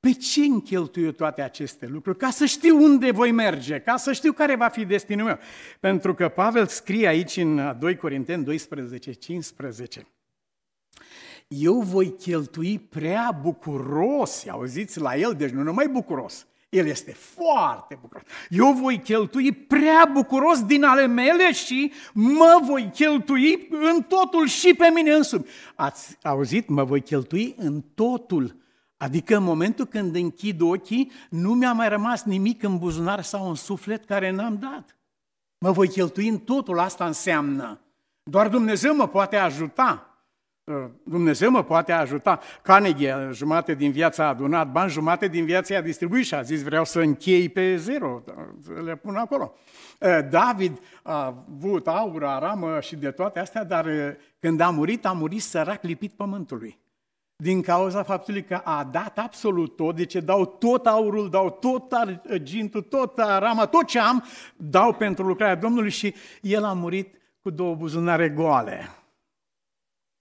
pe 0.00 0.12
ce 0.12 0.40
îmi 0.40 0.62
cheltui 0.62 1.02
eu 1.02 1.10
toate 1.10 1.42
aceste 1.42 1.86
lucruri? 1.86 2.18
Ca 2.18 2.30
să 2.30 2.44
știu 2.44 2.82
unde 2.82 3.10
voi 3.10 3.30
merge, 3.30 3.80
ca 3.80 3.96
să 3.96 4.12
știu 4.12 4.32
care 4.32 4.56
va 4.56 4.68
fi 4.68 4.84
destinul 4.84 5.26
meu. 5.26 5.38
Pentru 5.80 6.14
că 6.14 6.28
Pavel 6.28 6.66
scrie 6.66 7.06
aici 7.06 7.36
în 7.36 7.78
2 7.78 7.96
Corinteni 7.96 8.44
12, 8.44 9.12
15, 9.12 10.06
eu 11.48 11.80
voi 11.80 12.16
cheltui 12.16 12.78
prea 12.78 13.38
bucuros, 13.42 14.46
auziți 14.48 15.00
la 15.00 15.16
el, 15.16 15.34
deci 15.34 15.50
nu 15.50 15.62
numai 15.62 15.88
bucuros, 15.88 16.46
el 16.68 16.86
este 16.86 17.12
foarte 17.12 17.98
bucuros. 18.00 18.26
Eu 18.48 18.72
voi 18.72 19.00
cheltui 19.00 19.52
prea 19.52 20.10
bucuros 20.12 20.64
din 20.64 20.84
ale 20.84 21.06
mele 21.06 21.52
și 21.52 21.92
mă 22.12 22.60
voi 22.62 22.90
cheltui 22.94 23.68
în 23.70 24.02
totul 24.02 24.46
și 24.46 24.74
pe 24.74 24.90
mine 24.94 25.12
însumi. 25.12 25.46
Ați 25.74 26.16
auzit? 26.22 26.68
Mă 26.68 26.84
voi 26.84 27.00
cheltui 27.00 27.54
în 27.58 27.84
totul. 27.94 28.56
Adică 28.96 29.36
în 29.36 29.42
momentul 29.42 29.84
când 29.86 30.14
închid 30.14 30.60
ochii, 30.60 31.10
nu 31.30 31.54
mi-a 31.54 31.72
mai 31.72 31.88
rămas 31.88 32.22
nimic 32.24 32.62
în 32.62 32.78
buzunar 32.78 33.22
sau 33.22 33.48
în 33.48 33.54
suflet 33.54 34.04
care 34.04 34.30
n-am 34.30 34.58
dat. 34.58 34.96
Mă 35.58 35.70
voi 35.70 35.88
cheltui 35.88 36.28
în 36.28 36.38
totul, 36.38 36.78
asta 36.78 37.06
înseamnă. 37.06 37.80
Doar 38.22 38.48
Dumnezeu 38.48 38.94
mă 38.96 39.08
poate 39.08 39.36
ajuta. 39.36 40.07
Ă, 40.68 40.90
Dumnezeu 41.02 41.50
mă 41.50 41.62
poate 41.64 41.92
ajuta. 41.92 42.40
Carnegie, 42.62 43.28
jumate 43.32 43.74
din 43.74 43.90
viața 43.90 44.24
a 44.24 44.28
adunat 44.28 44.70
bani, 44.70 44.90
jumate 44.90 45.28
din 45.28 45.44
viața 45.44 45.76
a 45.76 45.80
distribuit 45.80 46.24
și 46.24 46.34
a 46.34 46.42
zis 46.42 46.62
vreau 46.62 46.84
să 46.84 47.00
închei 47.00 47.48
pe 47.48 47.76
zero, 47.76 48.22
le 48.84 48.96
pun 48.96 49.14
acolo. 49.16 49.54
Ă, 50.02 50.20
David 50.20 50.78
a 51.02 51.26
avut 51.26 51.86
aur, 51.86 52.24
aramă 52.24 52.80
și 52.80 52.96
de 52.96 53.10
toate 53.10 53.38
astea, 53.38 53.64
dar 53.64 53.86
ă, 53.86 54.16
când 54.38 54.60
a 54.60 54.70
murit, 54.70 55.06
a 55.06 55.12
murit 55.12 55.42
sărac 55.42 55.82
lipit 55.82 56.12
pământului. 56.12 56.78
Din 57.36 57.62
cauza 57.62 58.02
faptului 58.02 58.44
că 58.44 58.60
a 58.64 58.88
dat 58.92 59.18
absolut 59.18 59.76
tot, 59.76 59.96
deci 59.96 60.14
dau 60.14 60.46
tot 60.46 60.86
aurul, 60.86 61.30
dau 61.30 61.50
tot 61.50 61.92
argintul, 61.92 62.82
tot 62.82 63.18
arama, 63.18 63.66
tot 63.66 63.86
ce 63.86 63.98
am, 63.98 64.24
dau 64.56 64.92
pentru 64.92 65.26
lucrarea 65.26 65.54
Domnului 65.54 65.90
și 65.90 66.14
el 66.40 66.64
a 66.64 66.72
murit 66.72 67.14
cu 67.42 67.50
două 67.50 67.74
buzunare 67.74 68.28
goale. 68.28 68.97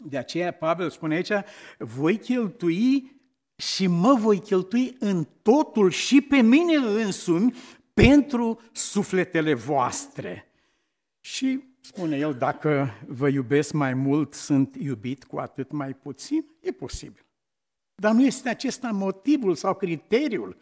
De 0.05 0.17
aceea 0.17 0.51
Pavel 0.51 0.89
spune 0.89 1.15
aici, 1.15 1.31
voi 1.77 2.17
cheltui 2.17 3.15
și 3.55 3.87
mă 3.87 4.13
voi 4.13 4.39
cheltui 4.39 4.95
în 4.99 5.27
totul 5.41 5.89
și 5.91 6.21
pe 6.21 6.41
mine 6.41 6.75
însumi 6.75 7.53
pentru 7.93 8.61
sufletele 8.71 9.53
voastre. 9.53 10.51
Și 11.19 11.63
spune 11.81 12.17
el, 12.17 12.33
dacă 12.33 12.93
vă 13.07 13.27
iubesc 13.27 13.73
mai 13.73 13.93
mult, 13.93 14.33
sunt 14.33 14.75
iubit 14.79 15.23
cu 15.23 15.37
atât 15.37 15.71
mai 15.71 15.93
puțin, 15.93 16.45
e 16.59 16.71
posibil. 16.71 17.25
Dar 17.95 18.13
nu 18.13 18.25
este 18.25 18.49
acesta 18.49 18.91
motivul 18.91 19.55
sau 19.55 19.75
criteriul, 19.75 20.57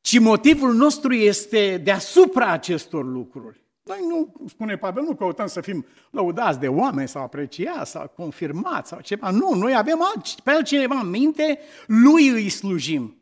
ci 0.00 0.18
motivul 0.18 0.74
nostru 0.74 1.12
este 1.12 1.76
deasupra 1.76 2.46
acestor 2.46 3.04
lucruri. 3.04 3.64
Noi 3.82 3.98
nu, 4.08 4.34
spune 4.48 4.76
Pavel, 4.76 5.02
nu 5.02 5.14
căutăm 5.14 5.46
să 5.46 5.60
fim 5.60 5.86
lăudați 6.10 6.58
de 6.58 6.68
oameni 6.68 7.08
sau 7.08 7.22
apreciați 7.22 7.90
sau 7.90 8.12
confirmați 8.16 8.88
sau 8.88 9.00
ceva. 9.00 9.30
Nu, 9.30 9.54
noi 9.54 9.76
avem 9.76 10.02
alt, 10.02 10.40
pe 10.40 10.50
altcineva 10.50 10.98
în 10.98 11.10
minte, 11.10 11.58
lui 11.86 12.28
îi 12.28 12.48
slujim. 12.48 13.16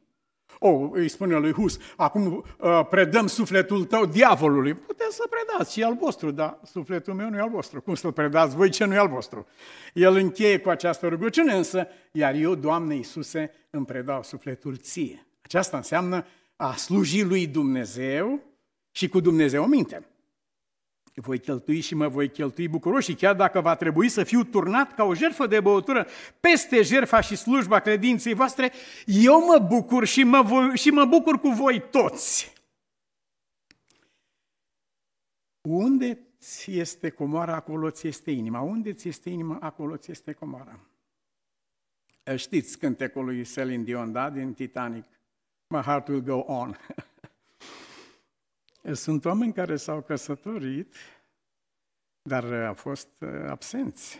O, 0.58 0.68
oh, 0.68 0.90
îi 0.92 1.08
spune 1.08 1.36
lui 1.36 1.52
Hus, 1.52 1.78
acum 1.96 2.44
uh, 2.58 2.86
predăm 2.90 3.26
sufletul 3.26 3.84
tău 3.84 4.06
diavolului. 4.06 4.74
Puteți 4.74 5.14
să 5.14 5.24
predați, 5.30 5.72
și 5.72 5.82
al 5.82 5.96
vostru, 6.00 6.30
dar 6.30 6.58
sufletul 6.64 7.14
meu 7.14 7.30
nu 7.30 7.36
e 7.36 7.40
al 7.40 7.50
vostru. 7.50 7.80
Cum 7.80 7.94
să-l 7.94 8.12
predați 8.12 8.56
voi 8.56 8.70
ce 8.70 8.84
nu 8.84 8.94
e 8.94 8.98
al 8.98 9.08
vostru? 9.08 9.46
El 9.94 10.16
încheie 10.16 10.58
cu 10.58 10.68
această 10.68 11.08
rugăciune 11.08 11.52
însă, 11.52 11.86
iar 12.12 12.34
eu, 12.34 12.54
Doamne 12.54 12.94
Iisuse, 12.94 13.50
îmi 13.70 13.84
predau 13.84 14.22
sufletul 14.22 14.76
ție. 14.76 15.26
Aceasta 15.42 15.76
înseamnă 15.76 16.26
a 16.56 16.74
sluji 16.74 17.22
lui 17.22 17.46
Dumnezeu 17.46 18.40
și 18.90 19.08
cu 19.08 19.20
Dumnezeu 19.20 19.66
minte 19.66 20.10
voi 21.20 21.38
cheltui 21.38 21.80
și 21.80 21.94
mă 21.94 22.08
voi 22.08 22.30
cheltui 22.30 22.68
bucuros 22.68 23.04
și 23.04 23.14
chiar 23.14 23.34
dacă 23.34 23.60
va 23.60 23.76
trebui 23.76 24.08
să 24.08 24.24
fiu 24.24 24.44
turnat 24.44 24.94
ca 24.94 25.04
o 25.04 25.14
jertfă 25.14 25.46
de 25.46 25.60
băutură 25.60 26.06
peste 26.40 26.82
jertfa 26.82 27.20
și 27.20 27.36
slujba 27.36 27.80
credinței 27.80 28.34
voastre, 28.34 28.72
eu 29.06 29.44
mă 29.44 29.66
bucur 29.68 30.04
și 30.04 30.22
mă, 30.22 30.42
voi, 30.42 30.76
și 30.76 30.90
mă 30.90 31.04
bucur 31.04 31.40
cu 31.40 31.48
voi 31.48 31.82
toți. 31.90 32.52
Unde 35.60 36.18
ți 36.40 36.78
este 36.78 37.10
comoara, 37.10 37.54
acolo 37.54 37.90
ți 37.90 38.06
este 38.06 38.30
inima. 38.30 38.60
Unde 38.60 38.92
ți 38.92 39.08
este 39.08 39.30
inima, 39.30 39.58
acolo 39.60 39.96
ți 39.96 40.10
este 40.10 40.32
comoara. 40.32 40.80
Știți 42.36 42.78
cântecul 42.78 43.24
lui 43.24 43.44
Celine 43.44 43.82
Dion, 43.82 44.12
da, 44.12 44.30
din 44.30 44.54
Titanic? 44.54 45.04
My 45.66 45.80
heart 45.80 46.08
will 46.08 46.22
go 46.22 46.38
on. 46.46 46.76
Sunt 48.92 49.24
oameni 49.24 49.52
care 49.52 49.76
s-au 49.76 50.02
căsătorit, 50.02 50.94
dar 52.22 52.52
au 52.52 52.74
fost 52.74 53.08
uh, 53.20 53.28
absenți 53.28 54.18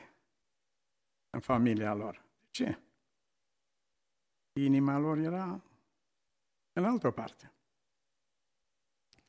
în 1.31 1.41
familia 1.41 1.95
lor. 1.95 2.25
De 2.41 2.47
ce? 2.51 2.79
Inima 4.53 4.99
lor 4.99 5.19
era 5.19 5.63
în 6.73 6.85
altă 6.85 7.11
parte. 7.11 7.53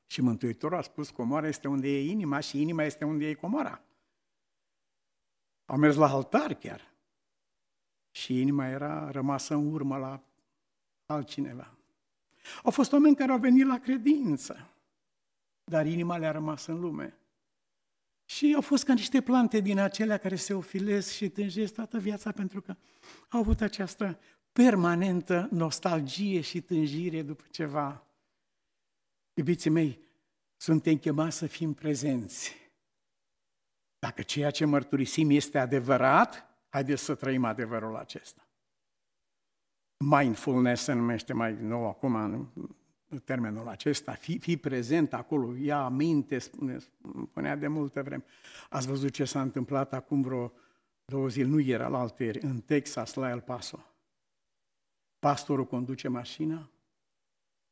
Și 0.05 0.21
Mântuitorul 0.21 0.77
a 0.77 0.81
spus, 0.81 1.09
comoara 1.09 1.47
este 1.47 1.67
unde 1.67 1.87
e 1.87 2.09
inima 2.09 2.39
și 2.39 2.61
inima 2.61 2.83
este 2.83 3.05
unde 3.05 3.27
e 3.27 3.33
comora. 3.33 3.81
Au 5.65 5.77
mers 5.77 5.95
la 5.95 6.09
altar 6.09 6.53
chiar. 6.53 6.93
Și 8.11 8.41
inima 8.41 8.67
era 8.67 9.11
rămasă 9.11 9.53
în 9.53 9.73
urmă 9.73 9.97
la 9.97 10.23
altcineva. 11.05 11.77
Au 12.63 12.71
fost 12.71 12.91
oameni 12.91 13.15
care 13.15 13.31
au 13.31 13.37
venit 13.37 13.65
la 13.65 13.79
credință 13.79 14.70
dar 15.63 15.85
inima 15.85 16.17
le-a 16.17 16.31
rămas 16.31 16.65
în 16.65 16.79
lume. 16.79 17.15
Și 18.25 18.53
au 18.55 18.61
fost 18.61 18.83
ca 18.83 18.93
niște 18.93 19.21
plante 19.21 19.59
din 19.59 19.79
acelea 19.79 20.17
care 20.17 20.35
se 20.35 20.53
ofilez 20.53 21.09
și 21.09 21.29
tânjesc 21.29 21.73
toată 21.73 21.97
viața 21.97 22.31
pentru 22.31 22.61
că 22.61 22.75
au 23.29 23.39
avut 23.39 23.61
această 23.61 24.19
permanentă 24.51 25.47
nostalgie 25.51 26.41
și 26.41 26.61
tânjire 26.61 27.21
după 27.21 27.43
ceva. 27.51 28.07
Iubiții 29.33 29.69
mei, 29.69 29.99
suntem 30.57 30.97
chemați 30.97 31.37
să 31.37 31.47
fim 31.47 31.73
prezenți. 31.73 32.55
Dacă 33.99 34.21
ceea 34.21 34.51
ce 34.51 34.65
mărturisim 34.65 35.29
este 35.29 35.57
adevărat, 35.59 36.45
haideți 36.69 37.03
să 37.03 37.15
trăim 37.15 37.45
adevărul 37.45 37.95
acesta. 37.95 38.47
Mindfulness 39.97 40.83
se 40.83 40.93
numește 40.93 41.33
mai 41.33 41.53
nou 41.53 41.87
acum, 41.87 42.51
termenul 43.19 43.67
acesta, 43.67 44.13
fi, 44.13 44.39
fi 44.39 44.57
prezent 44.57 45.13
acolo, 45.13 45.55
ia 45.55 45.83
aminte, 45.83 46.39
spune, 46.39 46.77
spunea 47.27 47.55
de 47.55 47.67
multă 47.67 48.03
vreme. 48.03 48.23
Ați 48.69 48.87
văzut 48.87 49.11
ce 49.11 49.25
s-a 49.25 49.41
întâmplat 49.41 49.93
acum 49.93 50.21
vreo 50.21 50.53
două 51.05 51.27
zile, 51.27 51.47
nu 51.47 51.59
era 51.59 51.87
la 51.87 51.99
alteri, 51.99 52.39
în 52.39 52.61
Texas, 52.61 53.13
la 53.13 53.29
El 53.29 53.41
Paso. 53.41 53.85
Pastorul 55.19 55.65
conduce 55.65 56.07
mașina, 56.07 56.71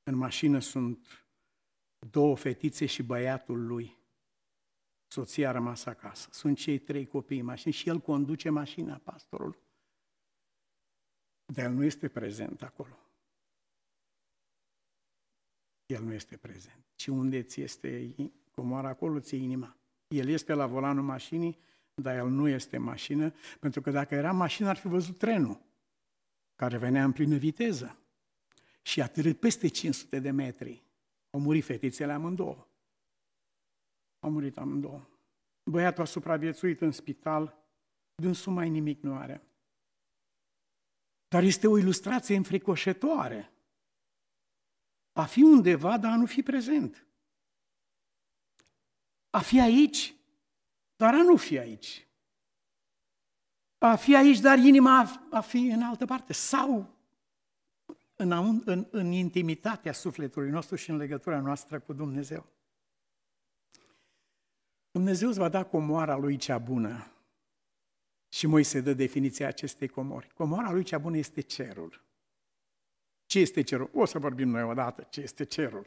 în 0.03 0.15
mașină 0.15 0.60
sunt 0.60 1.27
două 2.00 2.36
fetițe 2.36 2.86
și 2.86 3.03
băiatul 3.03 3.65
lui. 3.65 3.98
Soția 5.08 5.50
a 5.50 5.51
rămas 5.51 5.86
acasă. 5.86 6.27
Sunt 6.31 6.58
cei 6.58 6.79
trei 6.79 7.08
copii 7.08 7.39
în 7.39 7.46
mașină 7.46 7.74
și 7.74 7.89
el 7.89 8.00
conduce 8.00 8.50
mașina, 8.50 9.01
pastorul. 9.03 9.58
Dar 11.46 11.65
el 11.65 11.72
nu 11.72 11.84
este 11.84 12.08
prezent 12.08 12.62
acolo. 12.62 12.98
El 15.89 16.03
nu 16.03 16.13
este 16.13 16.38
prezent. 16.38 16.86
Ci 16.96 17.08
unde 17.08 17.43
ți 17.43 17.62
este 17.62 18.15
comoara, 18.51 18.88
acolo 18.88 19.19
ți 19.19 19.36
inima. 19.36 19.77
El 20.08 20.27
este 20.27 20.53
la 20.53 20.65
volanul 20.65 21.03
mașinii, 21.03 21.60
dar 21.93 22.15
el 22.15 22.27
nu 22.27 22.48
este 22.48 22.77
mașină, 22.77 23.34
pentru 23.60 23.81
că 23.81 23.91
dacă 23.91 24.15
era 24.15 24.31
mașină 24.31 24.69
ar 24.69 24.77
fi 24.77 24.88
văzut 24.88 25.17
trenul, 25.17 25.62
care 26.55 26.77
venea 26.77 27.03
în 27.03 27.12
plină 27.12 27.38
viteză. 27.38 27.98
Și 28.81 29.01
a 29.01 29.08
târât 29.08 29.39
peste 29.39 29.67
500 29.67 30.19
de 30.19 30.31
metri. 30.31 30.84
Au 31.29 31.39
murit 31.39 31.63
fetițele 31.63 32.12
amândouă. 32.12 32.67
Au 34.19 34.31
murit 34.31 34.58
amândouă. 34.58 35.08
Băiatul 35.63 36.03
a 36.03 36.05
supraviețuit 36.05 36.81
în 36.81 36.91
spital, 36.91 37.65
dânsul 38.15 38.53
mai 38.53 38.69
nimic 38.69 39.01
nu 39.01 39.15
are. 39.15 39.43
Dar 41.27 41.43
este 41.43 41.67
o 41.67 41.77
ilustrație 41.77 42.36
înfricoșătoare. 42.36 43.53
A 45.20 45.26
fi 45.26 45.42
undeva, 45.42 45.98
dar 45.98 46.12
a 46.12 46.16
nu 46.16 46.26
fi 46.26 46.44
prezent. 46.44 47.06
A 49.30 49.40
fi 49.40 49.60
aici, 49.60 50.16
dar 50.96 51.14
a 51.14 51.24
nu 51.24 51.36
fi 51.36 51.58
aici. 51.58 52.08
A 53.78 53.96
fi 53.96 54.16
aici, 54.16 54.40
dar 54.40 54.58
inima 54.58 55.28
a 55.32 55.42
fi 55.42 55.58
în 55.58 55.82
altă 55.82 56.06
parte. 56.06 56.34
Sau 56.34 56.96
în, 58.16 58.62
în, 58.66 58.88
în 58.92 59.12
intimitatea 59.12 59.94
sufletului 59.94 60.50
nostru 60.50 60.76
și 60.76 60.90
în 60.90 60.98
legătura 60.98 61.40
noastră 61.40 61.80
cu 61.80 61.94
Dumnezeu. 61.94 62.46
Dumnezeu 64.92 65.30
îți 65.30 65.40
va 65.40 65.50
da 65.50 65.64
comoara 65.64 66.18
lui 66.18 66.38
cea 66.38 66.58
bună. 66.58 67.12
Și 68.30 68.48
Moise 68.48 68.82
dă 68.82 68.94
definiția 68.94 69.48
acestei 69.48 69.88
comori. 69.88 70.34
Comoara 70.34 70.72
lui 70.72 70.84
cea 70.84 70.98
bună 70.98 71.18
este 71.18 71.42
cerul. 71.42 72.09
Ce 73.29 73.39
este 73.39 73.62
cerul? 73.62 73.89
O 73.93 74.05
să 74.05 74.19
vorbim 74.19 74.50
noi 74.50 74.63
odată 74.63 75.07
ce 75.09 75.21
este 75.21 75.43
cerul. 75.43 75.86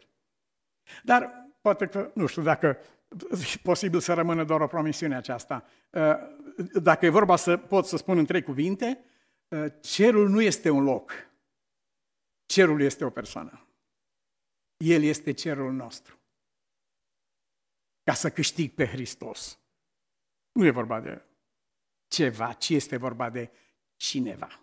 Dar 1.02 1.50
poate 1.61 1.87
că, 1.87 2.11
nu 2.14 2.26
știu 2.26 2.42
dacă 2.42 2.78
e 3.30 3.58
posibil 3.62 4.00
să 4.00 4.14
rămână 4.14 4.44
doar 4.44 4.61
o 4.61 4.66
promisiune 4.66 5.16
aceasta. 5.16 5.64
Uh, 5.90 6.14
dacă 6.82 7.06
e 7.06 7.08
vorba 7.08 7.37
să 7.37 7.56
pot 7.56 7.87
să 7.87 7.96
spun 7.96 8.18
în 8.18 8.25
trei 8.25 8.42
cuvinte, 8.42 9.04
uh, 9.49 9.66
cerul 9.80 10.28
nu 10.28 10.40
este 10.42 10.70
un 10.70 10.84
loc. 10.84 11.12
Cerul 12.46 12.80
este 12.80 13.04
o 13.04 13.11
persoană. 13.11 13.66
El 14.76 15.02
este 15.02 15.32
cerul 15.32 15.72
nostru. 15.72 16.18
Ca 18.02 18.14
să 18.14 18.30
câștig 18.30 18.75
pe 18.75 18.87
Hristos. 18.87 19.58
Nu 20.52 20.64
e 20.64 20.70
vorba 20.70 21.00
de 21.00 21.22
ceva, 22.08 22.52
ci 22.52 22.68
este 22.68 22.96
vorba 22.96 23.30
de 23.30 23.50
cineva. 23.96 24.61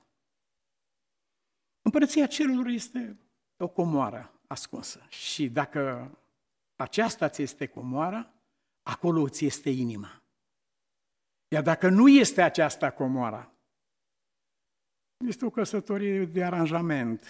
Împărăția 1.90 2.28
cerurilor 2.28 2.68
este 2.68 3.20
o 3.58 3.68
comoară 3.68 4.34
ascunsă. 4.48 5.06
Și 5.10 5.50
dacă 5.50 6.12
aceasta 6.76 7.30
ți 7.30 7.42
este 7.42 7.68
comoara, 7.68 8.34
acolo 8.84 9.30
ți 9.30 9.46
este 9.46 9.70
inima. 9.70 10.22
Iar 11.48 11.64
dacă 11.64 11.90
nu 11.90 12.08
este 12.10 12.42
aceasta 12.42 12.92
comoara, 12.92 13.52
este 15.26 15.46
o 15.46 15.50
căsătorie 15.50 16.26
de 16.26 16.44
aranjament. 16.44 17.26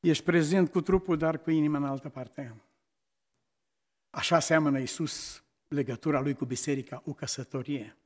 Ești 0.00 0.24
prezent 0.24 0.70
cu 0.70 0.80
trupul, 0.80 1.16
dar 1.16 1.42
cu 1.42 1.50
inima 1.50 1.78
în 1.78 1.84
altă 1.84 2.08
parte. 2.08 2.54
Așa 4.10 4.40
seamănă 4.40 4.78
Iisus 4.78 5.44
legătura 5.68 6.20
lui 6.20 6.34
cu 6.34 6.44
biserica, 6.44 7.02
o 7.06 7.12
căsătorie. 7.12 7.96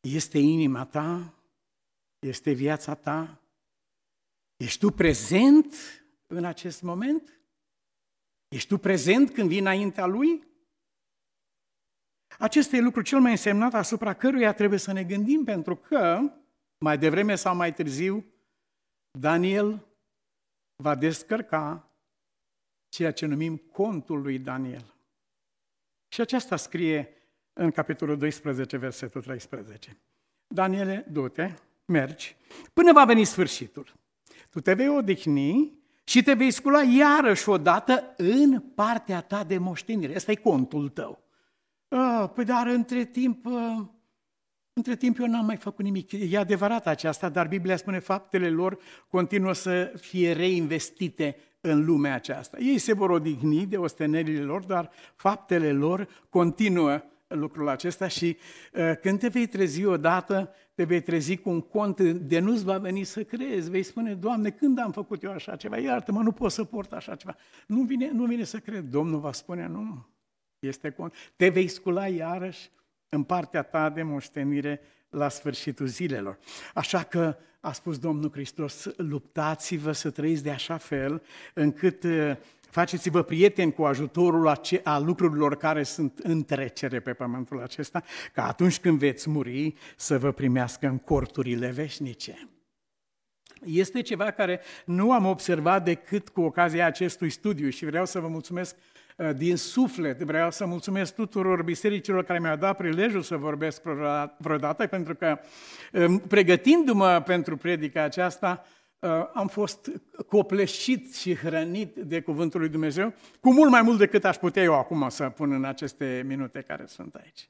Este 0.00 0.38
inima 0.38 0.86
ta, 0.86 1.34
este 2.26 2.52
viața 2.52 2.94
ta, 2.94 3.42
ești 4.56 4.78
tu 4.78 4.90
prezent 4.90 5.74
în 6.26 6.44
acest 6.44 6.82
moment? 6.82 7.40
Ești 8.48 8.68
tu 8.68 8.78
prezent 8.78 9.30
când 9.30 9.48
vii 9.48 9.58
înaintea 9.58 10.06
Lui? 10.06 10.46
Acesta 12.38 12.76
e 12.76 12.80
lucru 12.80 13.02
cel 13.02 13.20
mai 13.20 13.30
însemnat 13.30 13.74
asupra 13.74 14.14
căruia 14.14 14.52
trebuie 14.52 14.78
să 14.78 14.92
ne 14.92 15.04
gândim, 15.04 15.44
pentru 15.44 15.76
că, 15.76 16.32
mai 16.78 16.98
devreme 16.98 17.34
sau 17.34 17.56
mai 17.56 17.74
târziu, 17.74 18.24
Daniel 19.18 19.86
va 20.76 20.94
descărca 20.94 21.88
ceea 22.88 23.12
ce 23.12 23.26
numim 23.26 23.56
contul 23.56 24.20
lui 24.20 24.38
Daniel. 24.38 24.94
Și 26.08 26.20
aceasta 26.20 26.56
scrie 26.56 27.08
în 27.52 27.70
capitolul 27.70 28.18
12, 28.18 28.76
versetul 28.76 29.22
13. 29.22 29.98
Daniele, 30.46 31.06
du-te, 31.10 31.54
mergi, 31.84 32.36
până 32.72 32.92
va 32.92 33.04
veni 33.04 33.24
sfârșitul. 33.24 33.94
Tu 34.50 34.60
te 34.60 34.74
vei 34.74 34.88
odihni 34.88 35.78
și 36.04 36.22
te 36.22 36.32
vei 36.32 36.50
scula 36.50 36.82
iarăși 36.82 37.48
odată 37.48 38.14
în 38.16 38.60
partea 38.60 39.20
ta 39.20 39.44
de 39.44 39.58
moștenire. 39.58 40.14
Asta 40.14 40.30
e 40.30 40.34
contul 40.34 40.88
tău. 40.88 41.22
Ah, 41.88 42.28
păi 42.34 42.44
dar 42.44 42.66
între 42.66 43.04
timp, 43.04 43.46
uh, 43.46 43.84
între 44.72 44.96
timp 44.96 45.18
eu 45.18 45.26
n-am 45.26 45.46
mai 45.46 45.56
făcut 45.56 45.84
nimic. 45.84 46.12
E 46.12 46.38
adevărat 46.38 46.86
aceasta, 46.86 47.28
dar 47.28 47.48
Biblia 47.48 47.76
spune 47.76 47.98
faptele 47.98 48.50
lor 48.50 48.78
continuă 49.08 49.52
să 49.52 49.92
fie 49.96 50.32
reinvestite 50.32 51.36
în 51.60 51.84
lumea 51.84 52.14
aceasta. 52.14 52.58
Ei 52.58 52.78
se 52.78 52.92
vor 52.92 53.10
odihni 53.10 53.66
de 53.66 53.76
ostenerile 53.76 54.42
lor, 54.42 54.64
dar 54.64 54.90
faptele 55.14 55.72
lor 55.72 56.08
continuă 56.28 57.02
lucrul 57.26 57.68
acesta 57.68 58.08
și 58.08 58.36
uh, 58.72 58.92
când 59.00 59.18
te 59.18 59.28
vei 59.28 59.46
trezi 59.46 59.84
odată, 59.84 60.54
te 60.74 60.84
vei 60.84 61.00
trezi 61.00 61.36
cu 61.36 61.50
un 61.50 61.60
cont 61.60 62.00
de 62.00 62.38
nu-ți 62.38 62.64
va 62.64 62.78
veni 62.78 63.04
să 63.04 63.24
crezi. 63.24 63.70
Vei 63.70 63.82
spune, 63.82 64.14
Doamne, 64.14 64.50
când 64.50 64.78
am 64.78 64.92
făcut 64.92 65.22
eu 65.22 65.30
așa 65.32 65.56
ceva? 65.56 65.78
Iartă-mă, 65.78 66.22
nu 66.22 66.32
pot 66.32 66.50
să 66.50 66.64
port 66.64 66.92
așa 66.92 67.14
ceva. 67.14 67.36
Nu 67.66 67.82
vine, 67.82 68.10
nu 68.10 68.24
vine 68.24 68.44
să 68.44 68.58
cred. 68.58 68.84
Domnul 68.84 69.20
va 69.20 69.32
spune, 69.32 69.66
nu, 69.66 70.06
este 70.58 70.90
cont. 70.90 71.14
Te 71.36 71.48
vei 71.48 71.68
scula 71.68 72.08
iarăși 72.08 72.70
în 73.08 73.22
partea 73.22 73.62
ta 73.62 73.90
de 73.90 74.02
moștenire 74.02 74.80
la 75.08 75.28
sfârșitul 75.28 75.86
zilelor. 75.86 76.38
Așa 76.74 77.02
că 77.02 77.36
a 77.60 77.72
spus 77.72 77.98
Domnul 77.98 78.30
Hristos, 78.32 78.88
luptați-vă 78.96 79.92
să 79.92 80.10
trăiți 80.10 80.42
de 80.42 80.50
așa 80.50 80.76
fel 80.76 81.22
încât 81.54 82.02
uh, 82.02 82.36
faceți-vă 82.74 83.22
prieteni 83.22 83.72
cu 83.72 83.82
ajutorul 83.82 84.48
a, 84.48 84.54
ce, 84.54 84.80
a 84.84 84.98
lucrurilor 84.98 85.56
care 85.56 85.82
sunt 85.82 86.18
în 86.18 86.44
trecere 86.44 87.00
pe 87.00 87.12
pământul 87.12 87.62
acesta, 87.62 88.02
ca 88.32 88.46
atunci 88.46 88.78
când 88.78 88.98
veți 88.98 89.30
muri 89.30 89.74
să 89.96 90.18
vă 90.18 90.32
primească 90.32 90.86
în 90.86 90.98
corturile 90.98 91.68
veșnice. 91.68 92.48
Este 93.64 94.02
ceva 94.02 94.30
care 94.30 94.60
nu 94.84 95.12
am 95.12 95.26
observat 95.26 95.84
decât 95.84 96.28
cu 96.28 96.40
ocazia 96.40 96.86
acestui 96.86 97.30
studiu 97.30 97.68
și 97.68 97.84
vreau 97.84 98.06
să 98.06 98.20
vă 98.20 98.28
mulțumesc 98.28 98.76
Uh, 99.16 99.30
din 99.36 99.56
suflet 99.56 100.22
vreau 100.22 100.50
să 100.50 100.66
mulțumesc 100.66 101.14
tuturor 101.14 101.62
bisericilor 101.62 102.24
care 102.24 102.38
mi-au 102.38 102.56
dat 102.56 102.76
prilejul 102.76 103.22
să 103.22 103.36
vorbesc 103.36 103.82
vreodată, 104.38 104.86
pentru 104.86 105.14
că 105.14 105.38
um, 105.92 106.18
pregătindu-mă 106.18 107.22
pentru 107.26 107.56
predica 107.56 108.02
aceasta, 108.02 108.64
uh, 108.64 108.83
am 109.32 109.48
fost 109.48 109.90
copleșit 110.26 111.14
și 111.14 111.34
hrănit 111.34 111.94
de 111.96 112.20
Cuvântul 112.20 112.60
lui 112.60 112.68
Dumnezeu, 112.68 113.14
cu 113.40 113.52
mult 113.52 113.70
mai 113.70 113.82
mult 113.82 113.98
decât 113.98 114.24
aș 114.24 114.36
putea 114.36 114.62
eu 114.62 114.74
acum 114.74 115.08
să 115.08 115.28
pun 115.28 115.52
în 115.52 115.64
aceste 115.64 116.22
minute 116.26 116.60
care 116.60 116.84
sunt 116.86 117.14
aici. 117.14 117.48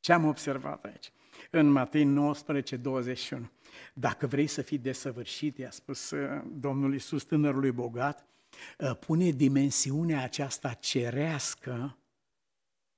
Ce 0.00 0.12
am 0.12 0.24
observat 0.24 0.84
aici? 0.84 1.12
În 1.50 1.70
Matei 1.70 2.04
19, 2.04 2.76
21. 2.76 3.50
Dacă 3.94 4.26
vrei 4.26 4.46
să 4.46 4.62
fii 4.62 4.78
desăvârșit, 4.78 5.58
i-a 5.58 5.70
spus 5.70 6.10
uh, 6.10 6.42
Domnul 6.46 6.92
Iisus 6.92 7.24
tânărului 7.24 7.72
bogat, 7.72 8.26
Uh, 8.78 8.96
pune 8.98 9.30
dimensiunea 9.30 10.22
aceasta 10.22 10.72
cerească 10.72 11.98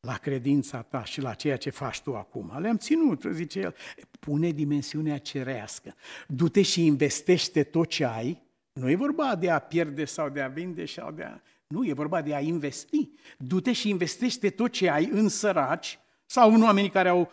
la 0.00 0.16
credința 0.16 0.82
ta 0.82 1.04
și 1.04 1.20
la 1.20 1.34
ceea 1.34 1.56
ce 1.56 1.70
faci 1.70 2.00
tu 2.00 2.16
acum. 2.16 2.52
Le-am 2.58 2.76
ținut, 2.76 3.22
zice 3.32 3.60
el. 3.60 3.74
Pune 4.20 4.50
dimensiunea 4.50 5.18
cerească. 5.18 5.94
Du-te 6.26 6.62
și 6.62 6.86
investește 6.86 7.62
tot 7.62 7.88
ce 7.88 8.04
ai. 8.04 8.42
Nu 8.72 8.90
e 8.90 8.94
vorba 8.94 9.36
de 9.36 9.50
a 9.50 9.58
pierde 9.58 10.04
sau 10.04 10.28
de 10.28 10.40
a 10.40 10.48
vinde 10.48 10.84
sau 10.84 11.12
de 11.12 11.22
a... 11.22 11.40
Nu, 11.66 11.86
e 11.86 11.92
vorba 11.92 12.22
de 12.22 12.34
a 12.34 12.40
investi. 12.40 13.10
Du-te 13.38 13.72
și 13.72 13.88
investește 13.88 14.50
tot 14.50 14.70
ce 14.70 14.90
ai 14.90 15.08
în 15.12 15.28
săraci 15.28 15.98
sau 16.26 16.54
în 16.54 16.62
oamenii 16.62 16.90
care 16.90 17.08
au 17.08 17.30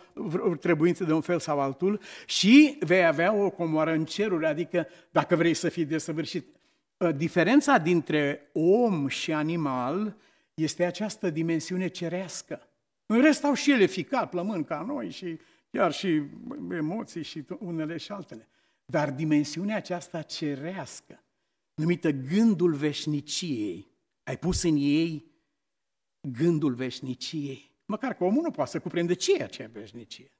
trebuințe 0.60 1.04
de 1.04 1.12
un 1.12 1.20
fel 1.20 1.38
sau 1.38 1.60
altul 1.60 2.00
și 2.26 2.76
vei 2.80 3.06
avea 3.06 3.32
o 3.34 3.50
comoară 3.50 3.92
în 3.92 4.04
ceruri, 4.04 4.46
adică 4.46 4.86
dacă 5.10 5.36
vrei 5.36 5.54
să 5.54 5.68
fii 5.68 5.84
desăvârșit. 5.84 6.46
Ă, 7.00 7.12
diferența 7.12 7.78
dintre 7.78 8.50
om 8.52 9.08
și 9.08 9.32
animal 9.32 10.16
este 10.62 10.84
această 10.84 11.30
dimensiune 11.30 11.88
cerească. 11.88 12.68
În 13.06 13.20
rest 13.20 13.44
au 13.44 13.54
și 13.54 13.72
ele 13.72 13.86
ficat, 13.86 14.30
plămân 14.30 14.64
ca 14.64 14.84
noi 14.86 15.10
și 15.10 15.38
chiar 15.70 15.92
și 15.92 16.22
emoții 16.70 17.22
și 17.22 17.44
unele 17.58 17.96
și 17.96 18.12
altele. 18.12 18.48
Dar 18.84 19.10
dimensiunea 19.10 19.76
aceasta 19.76 20.22
cerească, 20.22 21.24
numită 21.74 22.10
gândul 22.10 22.72
veșniciei, 22.74 23.90
ai 24.22 24.38
pus 24.38 24.62
în 24.62 24.76
ei 24.78 25.24
gândul 26.20 26.74
veșniciei. 26.74 27.70
Măcar 27.84 28.14
că 28.14 28.24
omul 28.24 28.42
nu 28.42 28.50
poate 28.50 28.70
să 28.70 28.80
cuprinde 28.80 29.14
ceea 29.14 29.46
ce 29.46 29.62
e 29.62 29.70
veșnicie. 29.72 30.30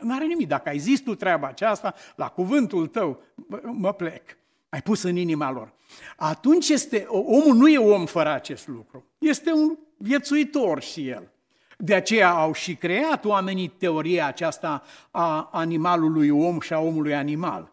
Nu 0.00 0.14
are 0.14 0.26
nimic. 0.26 0.48
Dacă 0.48 0.68
ai 0.68 0.78
zis 0.78 1.00
tu 1.00 1.14
treaba 1.14 1.46
aceasta, 1.46 1.94
la 2.16 2.28
cuvântul 2.28 2.86
tău, 2.86 3.22
mă 3.62 3.92
plec 3.92 4.36
ai 4.68 4.82
pus 4.82 5.02
în 5.02 5.16
inima 5.16 5.50
lor. 5.50 5.74
Atunci 6.16 6.68
este, 6.68 7.04
omul 7.08 7.54
nu 7.54 7.68
e 7.68 7.78
om 7.78 8.06
fără 8.06 8.28
acest 8.28 8.66
lucru. 8.66 9.07
Este 9.28 9.52
un 9.52 9.78
viețuitor 9.96 10.82
și 10.82 11.08
el. 11.08 11.32
De 11.78 11.94
aceea 11.94 12.30
au 12.30 12.52
și 12.52 12.74
creat 12.74 13.24
oamenii 13.24 13.68
teoria 13.68 14.26
aceasta 14.26 14.82
a 15.10 15.48
animalului 15.52 16.30
om 16.30 16.60
și 16.60 16.72
a 16.72 16.78
omului 16.78 17.14
animal. 17.14 17.72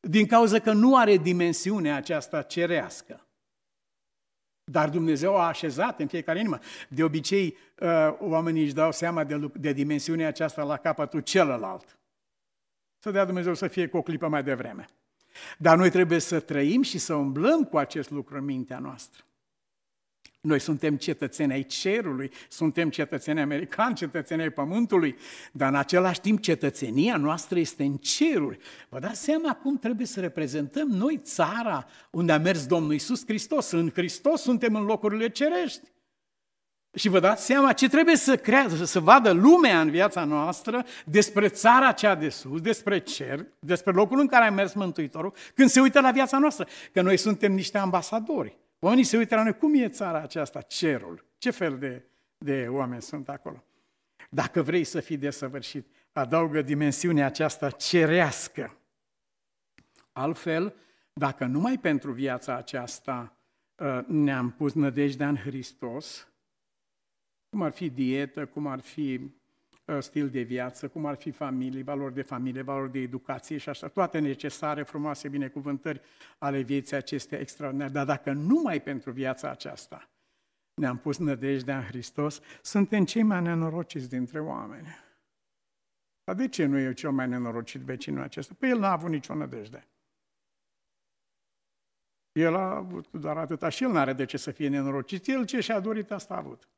Din 0.00 0.26
cauza 0.26 0.58
că 0.58 0.72
nu 0.72 0.96
are 0.96 1.16
dimensiunea 1.16 1.96
aceasta 1.96 2.42
cerească. 2.42 3.26
Dar 4.64 4.88
Dumnezeu 4.88 5.36
a 5.36 5.46
așezat 5.46 6.00
în 6.00 6.06
fiecare 6.06 6.38
inimă. 6.38 6.58
De 6.88 7.04
obicei, 7.04 7.56
uh, 7.80 8.14
oamenii 8.18 8.62
își 8.62 8.74
dau 8.74 8.92
seama 8.92 9.24
de, 9.24 9.50
de 9.54 9.72
dimensiunea 9.72 10.28
aceasta 10.28 10.62
la 10.62 10.76
capătul 10.76 11.20
celălalt. 11.20 11.98
Să 12.98 13.10
dea 13.10 13.24
Dumnezeu 13.24 13.54
să 13.54 13.68
fie 13.68 13.86
cu 13.86 13.96
o 13.96 14.02
clipă 14.02 14.28
mai 14.28 14.42
devreme. 14.42 14.86
Dar 15.58 15.76
noi 15.76 15.90
trebuie 15.90 16.18
să 16.18 16.40
trăim 16.40 16.82
și 16.82 16.98
să 16.98 17.14
umblăm 17.14 17.64
cu 17.64 17.78
acest 17.78 18.10
lucru 18.10 18.36
în 18.36 18.44
mintea 18.44 18.78
noastră. 18.78 19.24
Noi 20.42 20.58
suntem 20.58 20.96
cetățeni 20.96 21.52
ai 21.52 21.62
cerului, 21.62 22.30
suntem 22.48 22.90
cetățeni 22.90 23.40
americani, 23.40 23.94
cetățeni 23.94 24.42
ai 24.42 24.50
pământului, 24.50 25.16
dar 25.52 25.68
în 25.68 25.74
același 25.74 26.20
timp 26.20 26.40
cetățenia 26.40 27.16
noastră 27.16 27.58
este 27.58 27.84
în 27.84 27.96
ceruri. 27.96 28.58
Vă 28.88 28.98
dați 28.98 29.22
seama 29.22 29.54
cum 29.54 29.78
trebuie 29.78 30.06
să 30.06 30.20
reprezentăm 30.20 30.88
noi 30.88 31.20
țara 31.22 31.86
unde 32.10 32.32
a 32.32 32.38
mers 32.38 32.66
Domnul 32.66 32.92
Isus 32.92 33.24
Hristos. 33.26 33.70
În 33.70 33.90
Hristos 33.94 34.40
suntem 34.40 34.74
în 34.74 34.84
locurile 34.84 35.28
cerești. 35.28 35.80
Și 36.94 37.08
vă 37.08 37.20
dați 37.20 37.44
seama 37.44 37.72
ce 37.72 37.88
trebuie 37.88 38.16
să 38.16 38.36
creadă, 38.36 38.84
să 38.84 39.00
vadă 39.00 39.30
lumea 39.30 39.80
în 39.80 39.90
viața 39.90 40.24
noastră 40.24 40.84
despre 41.04 41.48
țara 41.48 41.92
cea 41.92 42.14
de 42.14 42.28
sus, 42.28 42.60
despre 42.60 42.98
cer, 42.98 43.46
despre 43.58 43.92
locul 43.92 44.20
în 44.20 44.26
care 44.26 44.44
a 44.44 44.50
mers 44.50 44.72
Mântuitorul, 44.72 45.34
când 45.54 45.68
se 45.68 45.80
uită 45.80 46.00
la 46.00 46.10
viața 46.10 46.38
noastră. 46.38 46.66
Că 46.92 47.02
noi 47.02 47.16
suntem 47.16 47.52
niște 47.52 47.78
ambasadori. 47.78 48.60
Oamenii 48.84 49.04
se 49.04 49.16
uită 49.16 49.34
la 49.34 49.42
noi, 49.42 49.58
cum 49.58 49.74
e 49.74 49.88
țara 49.88 50.18
aceasta, 50.18 50.60
cerul? 50.60 51.24
Ce 51.38 51.50
fel 51.50 51.78
de, 51.78 52.04
de 52.38 52.66
oameni 52.68 53.02
sunt 53.02 53.28
acolo? 53.28 53.64
Dacă 54.30 54.62
vrei 54.62 54.84
să 54.84 55.00
fii 55.00 55.16
desăvârșit, 55.16 55.86
adaugă 56.12 56.62
dimensiunea 56.62 57.26
aceasta 57.26 57.70
cerească. 57.70 58.76
Altfel, 60.12 60.74
dacă 61.12 61.44
numai 61.44 61.78
pentru 61.78 62.12
viața 62.12 62.56
aceasta 62.56 63.36
uh, 63.76 63.98
ne-am 64.06 64.50
pus 64.50 64.72
nădejdea 64.72 65.28
în 65.28 65.36
Hristos, 65.36 66.28
cum 67.50 67.62
ar 67.62 67.72
fi 67.72 67.90
dietă, 67.90 68.46
cum 68.46 68.66
ar 68.66 68.80
fi 68.80 69.20
uh, 69.20 69.30
stil 69.98 70.28
de 70.30 70.40
viață, 70.40 70.88
cum 70.88 71.06
ar 71.06 71.14
fi 71.14 71.30
familie, 71.30 71.82
valori 71.82 72.14
de 72.14 72.22
familie, 72.22 72.62
valori 72.62 72.92
de 72.92 72.98
educație 72.98 73.56
și 73.56 73.68
așa, 73.68 73.88
toate 73.88 74.18
necesare, 74.18 74.82
frumoase 74.82 75.28
binecuvântări 75.28 76.00
ale 76.38 76.60
vieții 76.60 76.96
acestea 76.96 77.38
extraordinare. 77.38 77.92
Dar 77.92 78.04
dacă 78.04 78.32
numai 78.32 78.82
pentru 78.82 79.10
viața 79.10 79.50
aceasta 79.50 80.10
ne-am 80.74 80.98
pus 80.98 81.18
nădejdea 81.18 81.78
în 81.78 81.84
Hristos, 81.84 82.40
suntem 82.62 83.04
cei 83.04 83.22
mai 83.22 83.42
nenorociți 83.42 84.08
dintre 84.08 84.40
oameni. 84.40 84.86
Dar 86.24 86.34
de 86.34 86.48
ce 86.48 86.64
nu 86.64 86.78
e 86.78 86.92
cel 86.92 87.10
mai 87.10 87.28
nenorocit 87.28 87.80
vecinul 87.80 88.22
acesta? 88.22 88.54
Păi 88.58 88.70
el 88.70 88.78
n-a 88.78 88.92
avut 88.92 89.10
nicio 89.10 89.34
nădejde. 89.34 89.86
El 92.32 92.54
a 92.54 92.76
avut 92.76 93.10
doar 93.10 93.36
atâta 93.36 93.68
și 93.68 93.82
el 93.82 93.90
n-are 93.90 94.12
de 94.12 94.24
ce 94.24 94.36
să 94.36 94.50
fie 94.50 94.68
nenorocit. 94.68 95.26
El 95.26 95.46
ce 95.46 95.60
și-a 95.60 95.80
dorit, 95.80 96.10
asta 96.10 96.34
a 96.34 96.36
avut. 96.36 96.68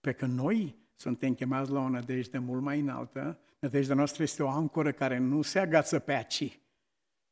Pe 0.00 0.12
că 0.12 0.26
noi 0.26 0.85
suntem 0.96 1.34
chemați 1.34 1.70
la 1.70 1.80
o 1.80 1.88
nădejde 1.88 2.38
mult 2.38 2.62
mai 2.62 2.80
înaltă, 2.80 3.38
nădejdea 3.58 3.94
noastră 3.94 4.22
este 4.22 4.42
o 4.42 4.48
ancoră 4.48 4.92
care 4.92 5.18
nu 5.18 5.42
se 5.42 5.58
agață 5.58 5.98
pe 5.98 6.12
aici, 6.12 6.60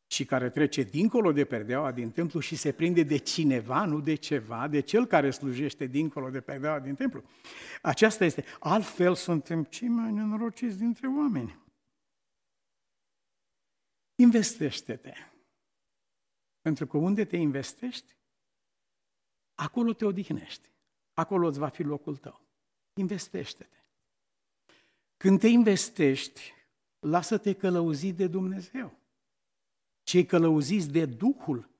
ci 0.07 0.27
care 0.27 0.51
trece 0.51 0.83
dincolo 0.83 1.33
de 1.33 1.45
perdeaua 1.45 1.93
din 1.93 2.11
templu 2.11 2.41
și 2.41 2.57
se 2.57 2.73
prinde 2.73 3.03
de 3.03 3.17
cineva, 3.17 3.85
nu 3.85 4.01
de 4.01 4.15
ceva, 4.15 4.69
de 4.69 4.81
cel 4.81 5.07
care 5.07 5.31
slujește 5.31 5.87
dincolo 5.87 6.31
de 6.31 6.41
perdeaua 6.41 6.81
din 6.81 6.95
templu. 6.95 7.23
Aceasta 7.83 8.25
este. 8.25 8.45
Altfel 8.61 9.15
suntem 9.15 9.65
cei 9.65 9.89
mai 9.89 10.13
nenorociți 10.13 10.79
dintre 10.79 11.07
oameni. 11.07 11.59
Investește-te. 14.15 15.15
Pentru 16.61 16.87
că 16.87 16.97
unde 16.97 17.25
te 17.25 17.37
investești, 17.37 18.17
acolo 19.55 19.93
te 19.93 20.05
odihnești. 20.05 20.69
Acolo 21.15 21.47
îți 21.47 21.59
va 21.59 21.69
fi 21.69 21.83
locul 21.83 22.17
tău. 22.17 22.44
Investește-te. 22.95 23.77
Când 25.17 25.41
te 25.41 25.49
investești, 25.49 26.53
lasă-te 26.99 27.53
călăuzit 27.53 28.17
de 28.17 28.27
Dumnezeu. 28.27 28.99
Cei 30.03 30.27
călăuziți 30.27 30.91
de 30.91 31.07
Duhul 31.07 31.71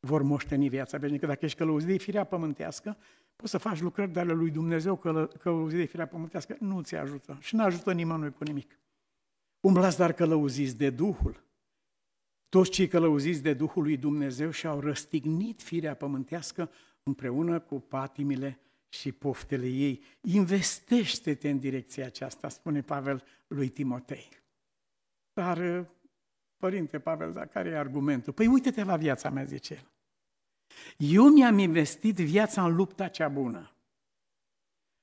vor 0.00 0.22
moșteni 0.22 0.68
viața 0.68 0.98
veșnică. 0.98 1.26
Dacă 1.26 1.44
ești 1.44 1.58
călăuzit 1.58 1.88
de 1.88 1.96
firea 1.96 2.24
pământească, 2.24 2.96
poți 3.36 3.50
să 3.50 3.58
faci 3.58 3.80
lucrări 3.80 4.12
de 4.12 4.20
ale 4.20 4.32
lui 4.32 4.50
Dumnezeu 4.50 4.96
călă, 4.96 5.26
călăuzit 5.26 5.78
de 5.78 5.84
firea 5.84 6.06
pământească. 6.06 6.56
Nu 6.60 6.82
ți 6.82 6.94
ajută 6.94 7.38
și 7.40 7.54
nu 7.54 7.62
ajută 7.62 7.92
nimănui 7.92 8.32
cu 8.32 8.44
nimic. 8.44 8.78
Umblați 9.60 9.96
dar 9.96 10.12
călăuziți 10.12 10.76
de 10.76 10.90
Duhul. 10.90 11.44
Toți 12.48 12.70
cei 12.70 12.88
călăuziți 12.88 13.42
de 13.42 13.54
Duhul 13.54 13.82
lui 13.82 13.96
Dumnezeu 13.96 14.50
și-au 14.50 14.80
răstignit 14.80 15.62
firea 15.62 15.94
pământească 15.94 16.70
împreună 17.02 17.60
cu 17.60 17.80
patimile 17.80 18.60
și 18.88 19.12
poftele 19.12 19.66
ei. 19.66 20.02
Investește-te 20.20 21.50
în 21.50 21.58
direcția 21.58 22.06
aceasta, 22.06 22.48
spune 22.48 22.80
Pavel 22.80 23.24
lui 23.46 23.68
Timotei. 23.68 24.28
Dar, 25.32 25.86
părinte 26.56 26.98
Pavel, 26.98 27.32
dar 27.32 27.46
care 27.46 27.68
e 27.68 27.78
argumentul? 27.78 28.32
Păi 28.32 28.46
uite-te 28.46 28.84
la 28.84 28.96
viața 28.96 29.30
mea, 29.30 29.44
zice 29.44 29.74
el. 29.74 29.90
Eu 30.96 31.28
mi-am 31.28 31.58
investit 31.58 32.16
viața 32.16 32.64
în 32.64 32.74
lupta 32.74 33.08
cea 33.08 33.28
bună. 33.28 33.70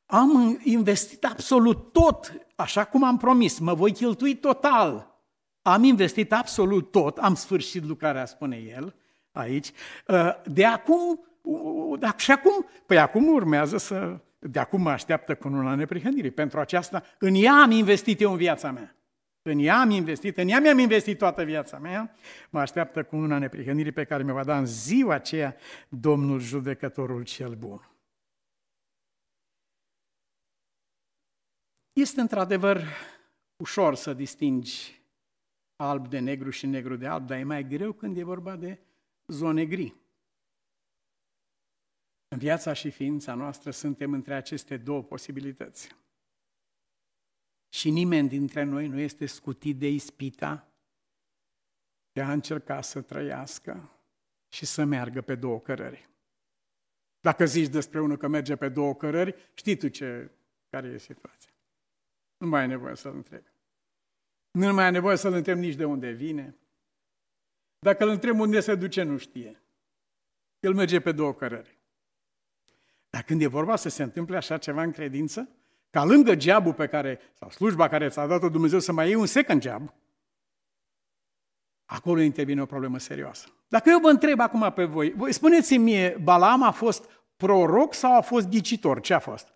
Am 0.06 0.60
investit 0.64 1.26
absolut 1.26 1.92
tot, 1.92 2.48
așa 2.56 2.86
cum 2.86 3.04
am 3.04 3.18
promis, 3.18 3.60
mă 3.60 3.74
voi 3.74 3.92
cheltui 3.92 4.36
total. 4.36 5.18
Am 5.62 5.84
investit 5.84 6.34
absolut 6.34 6.92
tot, 6.92 7.18
am 7.18 7.36
sfârșit 7.36 7.84
lucrarea, 7.84 8.26
spune 8.26 8.58
el 8.58 8.96
aici. 9.32 9.72
De 10.46 10.66
acum 10.66 11.26
dar 12.00 12.14
și 12.18 12.32
acum, 12.32 12.66
păi 12.86 13.00
acum 13.00 13.28
urmează 13.28 13.78
să, 13.78 14.20
de 14.40 14.60
acum 14.60 14.82
mă 14.82 14.90
așteaptă 14.90 15.36
cu 15.36 15.48
la 15.48 15.76
neprihănire. 15.76 16.30
Pentru 16.30 16.60
aceasta, 16.60 17.04
în 17.20 17.36
ea 17.36 17.54
am 17.54 17.72
investit 17.72 18.22
eu 18.22 18.32
în 18.32 18.38
viața 18.38 18.72
mea. 18.72 18.96
În 19.42 19.60
ea 19.60 19.80
am 19.80 19.90
investit, 19.90 20.38
în 20.38 20.48
ea 20.48 20.60
mi-am 20.60 20.78
investit 20.78 21.18
toată 21.18 21.44
viața 21.44 21.78
mea, 21.78 22.16
mă 22.50 22.60
așteaptă 22.60 23.04
cu 23.04 23.16
una 23.16 23.38
neprihănire 23.38 23.92
pe 23.92 24.04
care 24.04 24.24
mi-o 24.24 24.34
va 24.34 24.44
da 24.44 24.58
în 24.58 24.66
ziua 24.66 25.14
aceea 25.14 25.56
Domnul 25.90 26.40
Judecătorul 26.40 27.24
cel 27.24 27.56
Bun. 27.56 27.90
Este 31.94 32.22
într-adevăr 32.22 32.82
ușor 33.56 33.96
să 33.96 34.14
distingi 34.14 35.02
alb 35.76 36.08
de 36.08 36.20
negru 36.20 36.50
și 36.50 36.66
negru 36.66 36.96
de 36.96 37.08
alb, 37.08 37.28
dar 37.28 37.38
e 37.38 37.44
mai 37.44 37.68
greu 37.68 37.92
când 37.92 38.18
e 38.18 38.24
vorba 38.24 38.56
de 38.56 38.80
zone 39.28 39.66
gri. 39.66 40.03
În 42.34 42.40
viața 42.40 42.74
și 42.74 42.90
ființa 42.90 43.34
noastră 43.34 43.72
suntem 43.72 44.14
între 44.14 44.34
aceste 44.34 44.78
două 44.78 45.04
posibilități. 45.04 45.96
Și 47.70 47.90
nimeni 47.90 48.28
dintre 48.28 48.64
noi 48.64 48.88
nu 48.88 49.00
este 49.00 49.26
scutit 49.26 49.78
de 49.78 49.90
ispita 49.90 50.68
de 52.12 52.22
a 52.22 52.32
încerca 52.32 52.82
să 52.82 53.02
trăiască 53.02 53.92
și 54.48 54.66
să 54.66 54.84
meargă 54.84 55.22
pe 55.22 55.36
două 55.36 55.60
cărări. 55.60 56.10
Dacă 57.20 57.46
zici 57.46 57.70
despre 57.70 58.02
unul 58.02 58.18
că 58.18 58.28
merge 58.28 58.56
pe 58.56 58.70
două 58.70 58.96
cărări, 58.96 59.52
știi 59.54 59.78
tu 59.78 59.88
ce, 59.88 60.32
care 60.70 60.88
e 60.88 60.98
situația. 60.98 61.52
Nu 62.38 62.48
mai 62.48 62.62
ai 62.62 62.68
nevoie 62.68 62.96
să-l 62.96 63.16
întrebi. 63.16 63.50
Nu 64.52 64.74
mai 64.74 64.86
ai 64.86 64.92
nevoie 64.92 65.18
să-l 65.18 65.34
întrebi 65.34 65.60
nici 65.60 65.76
de 65.76 65.86
unde 65.86 66.12
vine. 66.12 66.56
Dacă 67.80 68.04
îl 68.04 68.10
întrebi 68.10 68.40
unde 68.40 68.60
se 68.60 68.76
duce, 68.76 69.04
nu 69.04 69.18
știe. 69.18 69.62
El 70.60 70.74
merge 70.74 71.00
pe 71.00 71.12
două 71.12 71.34
cărări. 71.34 71.82
Dar 73.14 73.24
când 73.24 73.42
e 73.42 73.48
vorba 73.48 73.76
să 73.76 73.90
se 73.90 74.04
întâmple 74.04 74.38
așa 74.38 74.58
ceva 74.58 74.84
în 74.84 74.92
credință, 74.92 75.50
ca 75.90 76.04
lângă 76.04 76.36
geabul 76.36 76.74
pe 76.74 76.88
care, 76.88 77.20
sau 77.34 77.50
slujba 77.50 77.90
care 77.90 78.10
ți-a 78.10 78.28
dat-o 78.28 78.50
Dumnezeu 78.50 78.80
să 78.80 78.92
mai 78.92 79.06
iei 79.06 79.16
un 79.16 79.26
second 79.26 79.62
geab, 79.62 79.94
acolo 81.86 82.22
intervine 82.22 82.62
o 82.62 82.66
problemă 82.66 82.98
serioasă. 82.98 83.48
Dacă 83.68 83.90
eu 83.90 84.00
vă 84.00 84.10
întreb 84.10 84.40
acum 84.40 84.72
pe 84.74 84.84
voi, 84.84 85.12
voi 85.12 85.34
spuneți-mi 85.34 85.84
mie, 85.84 86.18
Balam 86.24 86.64
a 86.64 86.72
fost 86.72 87.10
proroc 87.36 87.94
sau 87.94 88.16
a 88.16 88.22
fost 88.22 88.48
ghicitor? 88.48 89.02
Ce 89.02 89.14
a 89.14 89.20
fost? 89.20 89.54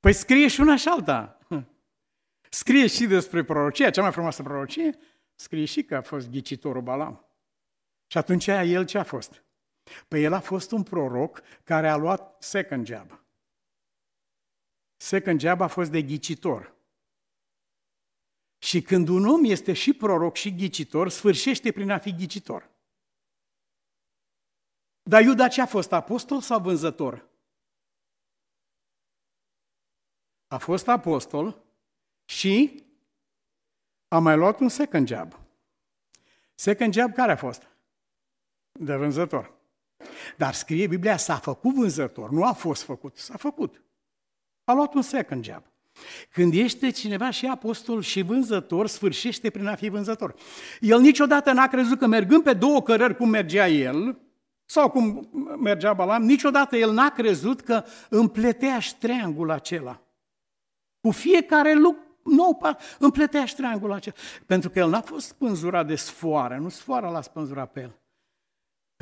Păi 0.00 0.12
scrie 0.12 0.48
și 0.48 0.60
una 0.60 0.76
și 0.76 0.88
alta. 0.88 1.38
Scrie 2.48 2.86
și 2.86 3.06
despre 3.06 3.44
prorocie, 3.44 3.90
cea 3.90 4.02
mai 4.02 4.12
frumoasă 4.12 4.42
prorocie, 4.42 4.98
scrie 5.34 5.64
și 5.64 5.84
că 5.84 5.96
a 5.96 6.02
fost 6.02 6.30
ghicitorul 6.30 6.82
Balam. 6.82 7.26
Și 8.06 8.18
atunci 8.18 8.46
el 8.46 8.84
ce 8.84 8.98
a 8.98 9.04
fost? 9.04 9.44
Păi 10.08 10.22
el 10.22 10.32
a 10.32 10.40
fost 10.40 10.70
un 10.70 10.82
proroc 10.82 11.42
care 11.64 11.88
a 11.88 11.96
luat 11.96 12.42
second 12.42 12.86
job. 12.86 13.20
Second 14.96 15.40
job 15.40 15.60
a 15.60 15.66
fost 15.66 15.90
de 15.90 16.02
ghicitor. 16.02 16.74
Și 18.58 18.82
când 18.82 19.08
un 19.08 19.26
om 19.26 19.44
este 19.44 19.72
și 19.72 19.92
proroc 19.92 20.36
și 20.36 20.54
ghicitor, 20.54 21.08
sfârșește 21.08 21.72
prin 21.72 21.90
a 21.90 21.98
fi 21.98 22.14
ghicitor. 22.14 22.70
Dar 25.02 25.22
Iuda 25.22 25.48
ce 25.48 25.60
a 25.60 25.66
fost, 25.66 25.92
apostol 25.92 26.40
sau 26.40 26.60
vânzător? 26.60 27.28
A 30.46 30.58
fost 30.58 30.88
apostol 30.88 31.62
și 32.24 32.84
a 34.08 34.18
mai 34.18 34.36
luat 34.36 34.60
un 34.60 34.68
second 34.68 35.08
job. 35.08 35.40
Second 36.54 36.92
job 36.92 37.12
care 37.12 37.32
a 37.32 37.36
fost? 37.36 37.66
De 38.72 38.96
vânzător. 38.96 39.61
Dar 40.36 40.54
scrie 40.54 40.86
Biblia, 40.86 41.16
s-a 41.16 41.36
făcut 41.36 41.74
vânzător, 41.74 42.30
nu 42.30 42.44
a 42.44 42.52
fost 42.52 42.82
făcut, 42.82 43.16
s-a 43.16 43.36
făcut. 43.36 43.82
A 44.64 44.72
luat 44.72 44.94
un 44.94 45.02
second 45.02 45.44
job. 45.44 45.62
Când 46.30 46.54
este 46.54 46.90
cineva 46.90 47.30
și 47.30 47.46
apostol 47.46 48.02
și 48.02 48.22
vânzător, 48.22 48.86
sfârșește 48.86 49.50
prin 49.50 49.66
a 49.66 49.74
fi 49.74 49.88
vânzător. 49.88 50.34
El 50.80 51.00
niciodată 51.00 51.52
n-a 51.52 51.68
crezut 51.68 51.98
că 51.98 52.06
mergând 52.06 52.42
pe 52.42 52.52
două 52.52 52.82
cărări 52.82 53.16
cum 53.16 53.28
mergea 53.28 53.68
el, 53.68 54.18
sau 54.64 54.90
cum 54.90 55.28
mergea 55.60 55.92
Balam, 55.92 56.22
niciodată 56.22 56.76
el 56.76 56.92
n-a 56.92 57.10
crezut 57.10 57.60
că 57.60 57.84
împletea 58.08 58.78
triangul 58.98 59.50
acela. 59.50 60.00
Cu 61.00 61.10
fiecare 61.10 61.74
lucru 61.74 62.00
nou 62.22 62.60
împletea 62.98 63.44
triangul 63.44 63.92
acela. 63.92 64.16
Pentru 64.46 64.70
că 64.70 64.78
el 64.78 64.88
n-a 64.88 65.00
fost 65.00 65.26
spânzurat 65.26 65.86
de 65.86 65.94
sfoară, 65.94 66.56
nu 66.56 66.68
sfoara 66.68 67.08
l-a 67.10 67.20
spânzurat 67.20 67.72
pe 67.72 67.80
el. 67.80 68.01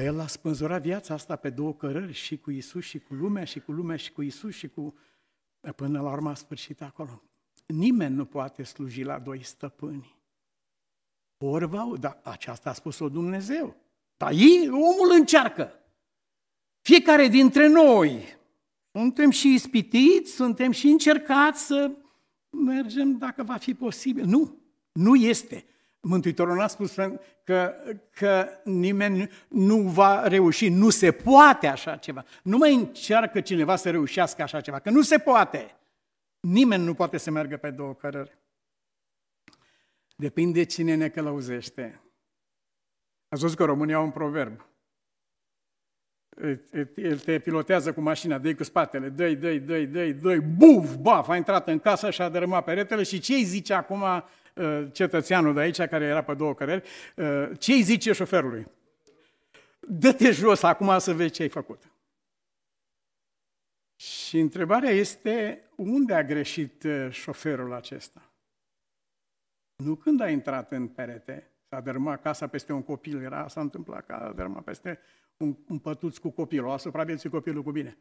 Pe 0.01 0.07
el 0.07 0.15
l-a 0.15 0.27
spânzurat 0.27 0.83
viața 0.83 1.15
asta 1.15 1.37
pe 1.37 1.51
două 1.51 1.75
cărări, 1.75 2.13
și 2.13 2.39
cu 2.39 2.51
Isus 2.51 2.85
și 2.85 2.99
cu 2.99 3.15
lumea, 3.15 3.45
și 3.45 3.61
cu 3.61 3.73
lumea 3.73 3.97
și 3.97 4.13
cu 4.13 4.23
Isus 4.23 4.55
și 4.55 4.69
cu... 4.69 4.95
Până 5.77 6.01
la 6.01 6.11
urmă 6.11 6.31
a 6.31 6.35
sfârșit 6.35 6.83
acolo. 6.83 7.23
Nimeni 7.67 8.15
nu 8.15 8.25
poate 8.25 8.63
sluji 8.63 9.03
la 9.03 9.19
doi 9.19 9.43
stăpâni. 9.43 10.17
Ori 11.39 11.67
va, 11.67 11.93
dar 11.99 12.21
aceasta 12.23 12.71
a 12.71 12.73
spus-o 12.73 13.09
Dumnezeu. 13.09 13.77
Dar 14.17 14.33
ei, 14.33 14.69
omul 14.69 15.11
încearcă. 15.13 15.73
Fiecare 16.81 17.29
dintre 17.29 17.69
noi 17.69 18.39
suntem 18.93 19.31
și 19.31 19.55
ispitiți, 19.55 20.33
suntem 20.33 20.71
și 20.71 20.87
încercați 20.87 21.67
să 21.67 21.91
mergem 22.51 23.19
dacă 23.19 23.43
va 23.43 23.57
fi 23.57 23.75
posibil. 23.75 24.25
Nu, 24.25 24.59
nu 24.93 25.15
este. 25.15 25.65
Mântuitorul 26.01 26.57
n-a 26.57 26.67
spus 26.67 26.95
că, 27.45 27.75
că 28.11 28.49
nimeni 28.65 29.31
nu 29.49 29.77
va 29.77 30.29
reuși, 30.29 30.69
nu 30.69 30.91
se 30.91 31.13
poate 31.13 31.67
așa 31.67 31.97
ceva. 31.97 32.25
Nu 32.43 32.57
mai 32.57 32.75
încearcă 32.75 33.41
cineva 33.41 33.77
să 33.77 33.91
reușească 33.91 34.43
așa 34.43 34.61
ceva, 34.61 34.79
că 34.79 34.91
nu 34.91 35.03
se 35.03 35.19
poate. 35.19 35.75
Nimeni 36.41 36.85
nu 36.85 36.95
poate 36.95 37.17
să 37.17 37.31
meargă 37.31 37.57
pe 37.57 37.71
două 37.71 37.95
cărări. 37.95 38.39
Depinde 40.17 40.65
cine 40.65 40.95
ne 40.95 41.09
călăuzește. 41.09 42.01
Ați 43.29 43.43
văzut 43.43 43.57
că 43.57 43.65
România 43.65 43.97
au 43.97 44.05
un 44.05 44.11
proverb. 44.11 44.65
El 46.97 47.19
te 47.19 47.39
pilotează 47.39 47.93
cu 47.93 48.01
mașina, 48.01 48.39
dă 48.39 48.55
cu 48.55 48.65
spatele, 48.65 49.09
dă-i, 49.09 49.37
dă-i, 49.37 49.59
dă-i, 49.59 49.87
dă-i, 49.87 50.13
dă 50.13 50.39
buf, 50.41 50.95
baf, 50.95 51.29
a 51.29 51.37
intrat 51.37 51.69
în 51.69 51.79
casă 51.79 52.11
și 52.11 52.23
a 52.23 52.29
dărâmat 52.29 52.65
peretele 52.65 53.03
și 53.03 53.21
ce 53.21 53.35
îi 53.35 53.45
zice 53.45 53.73
acum 53.75 54.01
uh, 54.01 54.23
cetățeanul 54.93 55.55
de 55.55 55.61
aici, 55.61 55.83
care 55.83 56.05
era 56.05 56.23
pe 56.23 56.35
două 56.35 56.55
căreri, 56.55 56.89
uh, 57.17 57.51
ce 57.59 57.73
îi 57.73 57.83
zice 57.83 58.13
șoferului? 58.13 58.67
Dă-te 59.81 60.31
jos 60.31 60.63
acum 60.63 60.99
să 60.99 61.15
vezi 61.15 61.33
ce 61.33 61.43
ai 61.43 61.49
făcut. 61.49 61.93
Și 63.97 64.39
întrebarea 64.39 64.91
este, 64.91 65.69
unde 65.77 66.15
a 66.15 66.25
greșit 66.25 66.83
uh, 66.83 67.07
șoferul 67.11 67.73
acesta? 67.73 68.33
Nu 69.77 69.95
când 69.95 70.21
a 70.21 70.31
intrat 70.31 70.73
în 70.73 70.89
perete, 70.89 71.51
S-a 71.71 71.81
dărâmat 71.81 72.23
casa 72.23 72.47
peste 72.47 72.73
un 72.73 72.83
copil, 72.83 73.23
era, 73.23 73.49
s-a 73.49 73.61
întâmplat 73.61 74.07
că 74.07 74.13
a 74.13 74.33
dărâmat 74.33 74.65
peste 74.65 74.99
un, 75.37 75.57
un 75.69 75.79
pătuț 75.79 76.17
cu 76.17 76.31
copilul, 76.31 76.71
a 76.71 76.77
supraviețuit 76.77 77.33
copilul 77.33 77.63
cu 77.63 77.71
bine. 77.71 77.99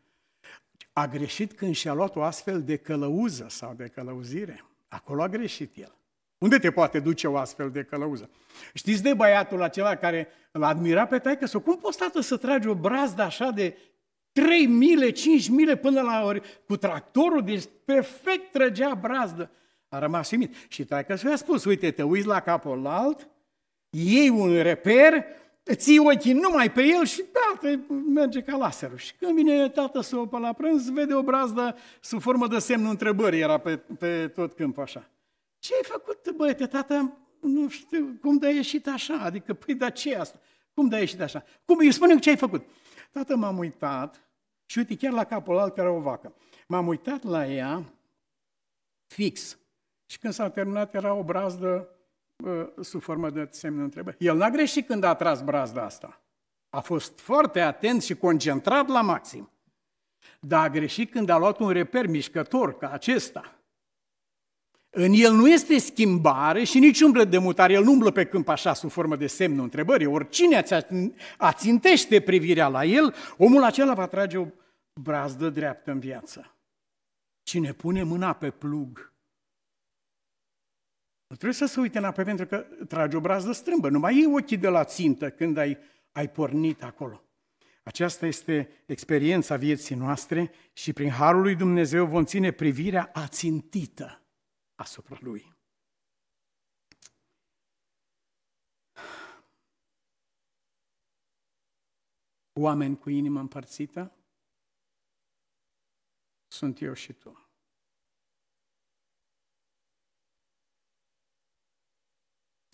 A 0.93 1.07
greșit 1.07 1.53
când 1.53 1.75
și-a 1.75 1.93
luat 1.93 2.15
o 2.15 2.23
astfel 2.23 2.63
de 2.63 2.77
călăuză 2.77 3.45
sau 3.49 3.73
de 3.73 3.87
călăuzire. 3.87 4.65
Acolo 4.87 5.21
a 5.21 5.27
greșit 5.27 5.77
el. 5.77 5.95
Unde 6.39 6.57
te 6.57 6.71
poate 6.71 6.99
duce 6.99 7.27
o 7.27 7.37
astfel 7.37 7.69
de 7.71 7.83
călăuză? 7.83 8.29
Știți 8.73 9.03
de 9.03 9.13
băiatul 9.13 9.61
acela 9.61 9.95
care 9.95 10.27
îl 10.51 10.63
admira 10.63 11.05
pe 11.05 11.19
taică 11.19 11.45
sau 11.45 11.59
cum 11.59 11.77
poți 11.77 11.97
tată 11.97 12.21
să 12.21 12.37
tragi 12.37 12.67
o 12.67 12.73
brazdă 12.73 13.21
așa 13.21 13.51
de 13.51 13.77
3 14.31 14.65
mile, 14.65 15.09
5 15.09 15.49
mile 15.49 15.75
până 15.75 16.01
la 16.01 16.23
ori 16.25 16.41
cu 16.67 16.77
tractorul, 16.77 17.43
deci 17.43 17.63
perfect 17.85 18.51
trăgea 18.51 18.95
brazdă. 18.95 19.51
A 19.89 19.99
rămas 19.99 20.31
uimit. 20.31 20.55
Și 20.67 20.85
taică 20.85 21.15
și 21.15 21.27
a 21.27 21.35
spus, 21.35 21.65
uite, 21.65 21.91
te 21.91 22.03
uiți 22.03 22.27
la 22.27 22.39
capul 22.39 22.87
alt 22.87 23.29
iei 23.89 24.29
un 24.29 24.61
reper, 24.61 25.25
ții 25.73 25.99
ochii 25.99 26.33
numai 26.33 26.71
pe 26.71 26.83
el 26.83 27.05
și 27.05 27.21
tată 27.21 27.79
merge 28.13 28.41
ca 28.41 28.57
laserul. 28.57 28.97
Și 28.97 29.13
când 29.15 29.35
vine 29.35 29.69
tată 29.69 30.01
să 30.01 30.15
o 30.15 30.37
la 30.37 30.53
prânz, 30.53 30.89
vede 30.89 31.13
o 31.13 31.23
brazdă 31.23 31.75
sub 32.01 32.21
formă 32.21 32.47
de 32.47 32.59
semnul 32.59 32.89
întrebării, 32.89 33.41
era 33.41 33.57
pe, 33.57 33.77
pe 33.77 34.27
tot 34.27 34.53
câmpul 34.53 34.83
așa. 34.83 35.09
Ce 35.59 35.73
ai 35.75 35.83
făcut, 35.83 36.31
băiete, 36.35 36.67
tată? 36.67 37.17
Nu 37.39 37.69
știu, 37.69 38.17
cum 38.21 38.37
de-ai 38.37 38.55
ieșit 38.55 38.87
așa? 38.87 39.19
Adică, 39.19 39.53
păi, 39.53 39.75
dar 39.75 39.91
ce 39.91 40.15
asta? 40.15 40.39
Cum 40.73 40.87
de-ai 40.87 41.01
ieșit 41.01 41.21
așa? 41.21 41.43
Cum, 41.65 41.77
îi 41.77 41.91
spune 41.91 42.19
ce 42.19 42.29
ai 42.29 42.37
făcut. 42.37 42.65
Tată, 43.11 43.35
m-am 43.35 43.57
uitat 43.57 44.29
și 44.65 44.77
uite, 44.77 44.95
chiar 44.95 45.11
la 45.11 45.23
capul 45.23 45.57
alt 45.57 45.75
care 45.75 45.87
era 45.87 45.97
o 45.97 46.01
vacă. 46.01 46.35
M-am 46.67 46.87
uitat 46.87 47.23
la 47.23 47.47
ea 47.47 47.93
fix. 49.07 49.57
Și 50.05 50.19
când 50.19 50.33
s-a 50.33 50.49
terminat, 50.49 50.95
era 50.95 51.13
o 51.13 51.23
brazdă 51.23 51.89
sub 52.81 53.01
formă 53.01 53.29
de 53.29 53.47
semnul 53.51 53.83
întrebări. 53.83 54.15
El 54.19 54.37
n-a 54.37 54.49
greșit 54.49 54.85
când 54.85 55.03
a 55.03 55.15
tras 55.15 55.41
brazda 55.41 55.83
asta. 55.83 56.21
A 56.69 56.79
fost 56.79 57.19
foarte 57.19 57.59
atent 57.59 58.03
și 58.03 58.15
concentrat 58.15 58.87
la 58.87 59.01
maxim. 59.01 59.49
Dar 60.39 60.63
a 60.63 60.69
greșit 60.69 61.11
când 61.11 61.29
a 61.29 61.37
luat 61.37 61.59
un 61.59 61.69
reper 61.69 62.07
mișcător 62.07 62.77
ca 62.77 62.89
acesta. 62.89 63.58
În 64.89 65.11
el 65.13 65.33
nu 65.33 65.49
este 65.49 65.77
schimbare 65.77 66.63
și 66.63 66.79
nici 66.79 67.01
umblă 67.01 67.23
de 67.23 67.37
mutare. 67.37 67.73
El 67.73 67.83
nu 67.83 67.91
umblă 67.91 68.11
pe 68.11 68.25
câmp 68.25 68.47
așa 68.47 68.73
sub 68.73 68.89
formă 68.89 69.15
de 69.15 69.27
semnul 69.27 69.63
întrebării. 69.63 70.05
Oricine 70.05 70.63
ațintește 71.37 72.19
privirea 72.19 72.67
la 72.67 72.85
el, 72.85 73.15
omul 73.37 73.63
acela 73.63 73.93
va 73.93 74.07
trage 74.07 74.37
o 74.37 74.47
brazdă 75.01 75.49
dreaptă 75.49 75.91
în 75.91 75.99
viață. 75.99 76.57
Cine 77.43 77.73
pune 77.73 78.03
mâna 78.03 78.33
pe 78.33 78.49
plug 78.49 79.09
nu 81.29 81.35
trebuie 81.35 81.57
să 81.57 81.65
se 81.65 81.79
uite 81.79 81.97
înapoi 81.97 82.23
pentru 82.23 82.45
că 82.45 82.65
trage 82.87 83.15
o 83.15 83.19
brazdă 83.19 83.51
strâmbă. 83.51 83.89
Nu 83.89 83.99
mai 83.99 84.15
iei 84.15 84.25
ochii 84.25 84.57
de 84.57 84.67
la 84.67 84.83
țintă 84.83 85.29
când 85.29 85.57
ai, 85.57 85.77
ai 86.11 86.29
pornit 86.29 86.83
acolo. 86.83 87.23
Aceasta 87.83 88.25
este 88.25 88.69
experiența 88.85 89.55
vieții 89.55 89.95
noastre 89.95 90.51
și 90.73 90.93
prin 90.93 91.09
Harul 91.09 91.41
lui 91.41 91.55
Dumnezeu 91.55 92.05
vom 92.05 92.25
ține 92.25 92.51
privirea 92.51 93.09
ațintită 93.13 94.18
asupra 94.79 95.17
Lui. 95.21 95.57
Oameni 102.53 102.97
cu 102.97 103.09
inimă 103.09 103.39
împărțită 103.39 104.17
sunt 106.47 106.81
eu 106.81 106.93
și 106.93 107.13
tu. 107.13 107.49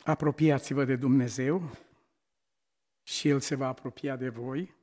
Apropiați-vă 0.04 0.86
de 0.86 0.96
Dumnezeu 0.96 1.62
și 3.04 3.28
El 3.28 3.40
se 3.40 3.56
va 3.56 3.68
apropia 3.68 4.16
de 4.16 4.30
voi. 4.30 4.76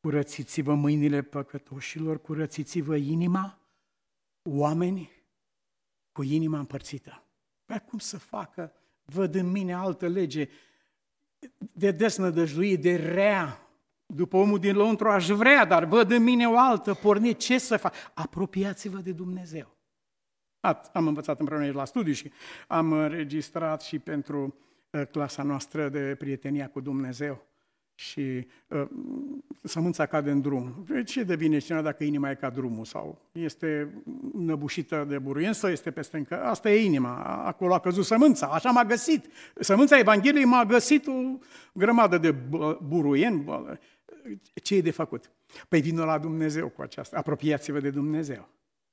Curățiți-vă 0.00 0.74
mâinile 0.74 1.22
păcătoșilor, 1.22 2.20
curățiți-vă 2.20 2.96
inima, 2.96 3.60
oameni 4.42 5.17
cu 6.18 6.24
inima 6.24 6.58
împărțită. 6.58 7.22
Păi 7.64 7.82
cum 7.88 7.98
să 7.98 8.18
facă, 8.18 8.72
văd 9.04 9.34
în 9.34 9.50
mine 9.50 9.74
altă 9.74 10.08
lege 10.08 10.48
de 11.72 11.90
desnădăjduie, 11.90 12.76
de 12.76 12.96
rea, 12.96 13.68
după 14.06 14.36
omul 14.36 14.58
din 14.58 14.76
lăuntru 14.76 15.08
aș 15.08 15.28
vrea, 15.28 15.64
dar 15.64 15.84
văd 15.84 16.10
în 16.10 16.22
mine 16.22 16.46
o 16.46 16.58
altă 16.58 16.94
pornire, 16.94 17.32
ce 17.32 17.58
să 17.58 17.76
fac? 17.76 17.94
Apropiați-vă 18.14 18.98
de 18.98 19.12
Dumnezeu. 19.12 19.76
Am 20.92 21.06
învățat 21.06 21.38
împreună 21.38 21.72
la 21.72 21.84
studiu 21.84 22.12
și 22.12 22.32
am 22.66 22.92
înregistrat 22.92 23.82
și 23.82 23.98
pentru 23.98 24.56
uh, 24.90 25.06
clasa 25.10 25.42
noastră 25.42 25.88
de 25.88 26.14
prietenia 26.18 26.68
cu 26.68 26.80
Dumnezeu. 26.80 27.46
Și 27.98 28.46
uh, 28.68 28.88
sămânța 29.62 30.06
cade 30.06 30.30
în 30.30 30.40
drum. 30.40 30.86
Ce 31.04 31.22
devine 31.22 31.58
cineva 31.58 31.82
dacă 31.82 32.04
inima 32.04 32.30
e 32.30 32.34
ca 32.34 32.50
drumul? 32.50 32.84
Sau 32.84 33.20
este 33.32 34.02
năbușită 34.32 35.04
de 35.08 35.18
buruien 35.18 35.52
sau 35.52 35.70
este 35.70 35.90
peste 35.90 36.16
încă? 36.16 36.42
Asta 36.42 36.70
e 36.70 36.84
inima, 36.84 37.24
acolo 37.24 37.74
a 37.74 37.80
căzut 37.80 38.04
sămânța, 38.04 38.46
așa 38.46 38.70
m-a 38.70 38.84
găsit. 38.84 39.26
Sămânța 39.60 39.98
Evangheliei 39.98 40.44
m-a 40.44 40.64
găsit 40.64 41.06
o 41.06 41.12
grămadă 41.72 42.18
de 42.18 42.32
buruien. 42.82 43.44
Ce 44.62 44.74
e 44.74 44.80
de 44.80 44.90
făcut? 44.90 45.30
Păi 45.68 45.80
vină 45.80 46.04
la 46.04 46.18
Dumnezeu 46.18 46.68
cu 46.68 46.82
aceasta, 46.82 47.16
apropiați-vă 47.16 47.80
de 47.80 47.90
Dumnezeu. 47.90 48.48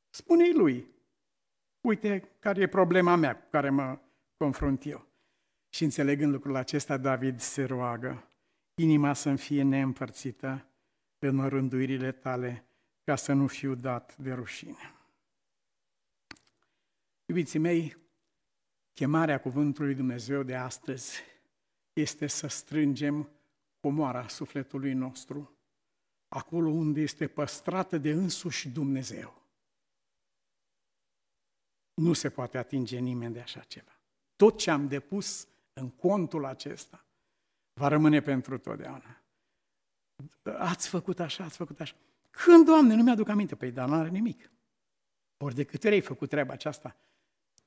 Spune-i 0.09 0.53
lui, 0.53 0.87
uite 1.81 2.29
care 2.39 2.61
e 2.61 2.67
problema 2.67 3.15
mea 3.15 3.35
cu 3.35 3.45
care 3.49 3.69
mă 3.69 3.97
confrunt 4.37 4.85
eu. 4.85 5.05
Și 5.69 5.83
înțelegând 5.83 6.31
lucrul 6.31 6.55
acesta, 6.55 6.97
David 6.97 7.39
se 7.39 7.63
roagă, 7.63 8.29
inima 8.75 9.13
să-mi 9.13 9.37
fie 9.37 9.63
neîmpărțită 9.63 10.67
în 11.19 11.47
rânduirile 11.47 12.11
tale, 12.11 12.65
ca 13.03 13.15
să 13.15 13.33
nu 13.33 13.47
fiu 13.47 13.75
dat 13.75 14.17
de 14.17 14.33
rușine. 14.33 14.95
Iubiții 17.25 17.59
mei, 17.59 17.97
chemarea 18.93 19.39
Cuvântului 19.39 19.95
Dumnezeu 19.95 20.43
de 20.43 20.55
astăzi 20.55 21.21
este 21.93 22.27
să 22.27 22.47
strângem 22.47 23.29
comoara 23.79 24.27
sufletului 24.27 24.93
nostru, 24.93 25.57
acolo 26.27 26.69
unde 26.69 27.01
este 27.01 27.27
păstrată 27.27 27.97
de 27.97 28.11
însuși 28.11 28.69
Dumnezeu. 28.69 29.43
Nu 31.93 32.13
se 32.13 32.29
poate 32.29 32.57
atinge 32.57 32.99
nimeni 32.99 33.33
de 33.33 33.39
așa 33.39 33.59
ceva. 33.59 33.99
Tot 34.35 34.57
ce 34.57 34.71
am 34.71 34.87
depus 34.87 35.47
în 35.73 35.89
contul 35.89 36.45
acesta 36.45 37.04
va 37.79 37.87
rămâne 37.87 38.21
pentru 38.21 38.57
totdeauna. 38.57 39.21
Ați 40.43 40.89
făcut 40.89 41.19
așa, 41.19 41.43
ați 41.43 41.57
făcut 41.57 41.79
așa. 41.79 41.95
Când, 42.29 42.65
Doamne, 42.65 42.95
nu 42.95 43.03
mi-aduc 43.03 43.29
aminte? 43.29 43.55
Păi, 43.55 43.71
dar 43.71 43.87
nu 43.87 43.93
are 43.93 44.09
nimic. 44.09 44.51
Ori 45.37 45.55
de 45.55 45.63
câte 45.63 45.87
ori 45.87 45.95
ai 45.95 46.01
făcut 46.01 46.29
treaba 46.29 46.53
aceasta, 46.53 46.95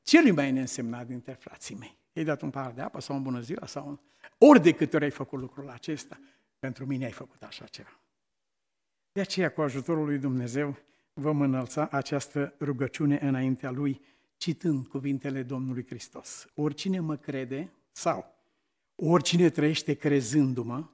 ce 0.03 0.33
mai 0.33 0.53
neînsemnat 0.53 1.07
dintre 1.07 1.33
frații 1.33 1.75
mei? 1.75 1.99
ai 2.15 2.25
dat 2.25 2.43
un 2.43 2.51
par 2.51 2.71
de 2.71 2.81
apă 2.81 3.01
sau 3.01 3.17
un 3.17 3.23
bună 3.23 3.41
ziua 3.41 3.67
sau 3.67 3.89
un... 3.89 3.99
Ori 4.39 4.61
de 4.61 4.73
câte 4.73 4.97
ori 4.97 5.05
ai 5.05 5.11
făcut 5.11 5.41
lucrul 5.41 5.69
acesta, 5.69 6.21
pentru 6.59 6.87
mine 6.87 7.05
ai 7.05 7.13
făcut 7.13 7.43
așa 7.43 7.65
ceva. 7.65 8.01
De 9.13 9.21
aceea, 9.21 9.51
cu 9.51 9.61
ajutorul 9.61 10.05
lui 10.05 10.19
Dumnezeu, 10.19 10.77
vom 11.13 11.41
înălța 11.41 11.89
această 11.91 12.55
rugăciune 12.61 13.19
înaintea 13.21 13.71
Lui, 13.71 14.01
citând 14.37 14.87
cuvintele 14.87 15.43
Domnului 15.43 15.87
Hristos. 15.87 16.47
Oricine 16.55 17.01
mă 17.01 17.17
crede, 17.17 17.73
sau 17.93 18.38
oricine 19.01 19.51
trăiește 19.51 19.95
crezându-mă, 19.95 20.89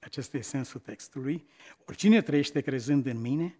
acesta 0.00 0.36
e 0.36 0.42
sensul 0.42 0.80
textului, 0.80 1.48
oricine 1.86 2.22
trăiește 2.22 2.60
crezând 2.60 3.06
în 3.06 3.20
mine, 3.20 3.58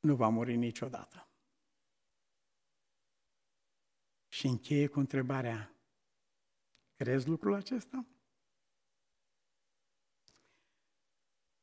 nu 0.00 0.14
va 0.14 0.28
muri 0.28 0.56
niciodată. 0.56 1.28
Și 4.28 4.46
încheie 4.46 4.86
cu 4.86 4.98
întrebarea, 4.98 5.74
crezi 6.96 7.28
lucrul 7.28 7.54
acesta? 7.54 8.06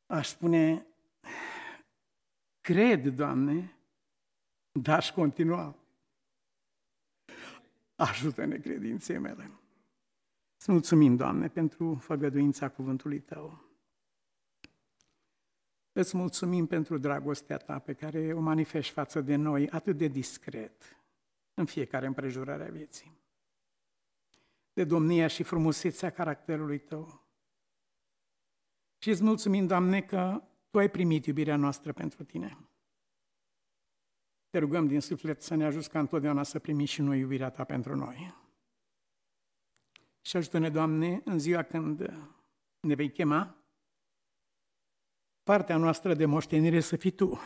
Aș 0.05 0.27
spune, 0.27 0.85
cred, 2.61 3.07
Doamne, 3.07 3.75
dar 4.71 4.97
aș 4.97 5.11
continua. 5.11 5.75
Ajută-ne 7.95 8.57
credinței 8.57 9.17
mele. 9.17 9.51
Să 10.61 10.71
mulțumim, 10.71 11.15
Doamne, 11.15 11.47
pentru 11.47 11.95
făgăduința 11.95 12.69
cuvântului 12.69 13.19
Tău. 13.19 13.65
Îți 15.91 16.17
mulțumim 16.17 16.65
pentru 16.65 16.97
dragostea 16.97 17.57
Ta 17.57 17.79
pe 17.79 17.93
care 17.93 18.33
o 18.33 18.39
manifesti 18.39 18.93
față 18.93 19.21
de 19.21 19.35
noi 19.35 19.69
atât 19.69 19.97
de 19.97 20.07
discret 20.07 21.03
în 21.53 21.65
fiecare 21.65 22.05
împrejurare 22.05 22.67
a 22.67 22.71
vieții. 22.71 23.17
De 24.73 24.83
domnia 24.83 25.27
și 25.27 25.43
frumusețea 25.43 26.09
caracterului 26.09 26.79
Tău. 26.79 27.21
Și 28.97 29.09
îți 29.09 29.23
mulțumim, 29.23 29.67
Doamne, 29.67 30.01
că 30.01 30.43
Tu 30.69 30.77
ai 30.77 30.89
primit 30.89 31.25
iubirea 31.25 31.55
noastră 31.55 31.93
pentru 31.93 32.23
Tine. 32.23 32.57
Te 34.49 34.57
rugăm 34.57 34.87
din 34.87 34.99
suflet 34.99 35.41
să 35.41 35.55
ne 35.55 35.65
ajuți 35.65 35.89
ca 35.89 35.99
întotdeauna 35.99 36.43
să 36.43 36.59
primim 36.59 36.85
și 36.85 37.01
noi 37.01 37.19
iubirea 37.19 37.49
Ta 37.49 37.63
pentru 37.63 37.95
noi. 37.95 38.40
Și 40.21 40.37
ajută-ne, 40.37 40.69
Doamne, 40.69 41.21
în 41.25 41.39
ziua 41.39 41.63
când 41.63 41.99
ne 42.79 42.95
vei 42.95 43.11
chema, 43.11 43.55
partea 45.43 45.77
noastră 45.77 46.13
de 46.13 46.25
moștenire 46.25 46.79
să 46.79 46.95
fii 46.95 47.11
Tu. 47.11 47.39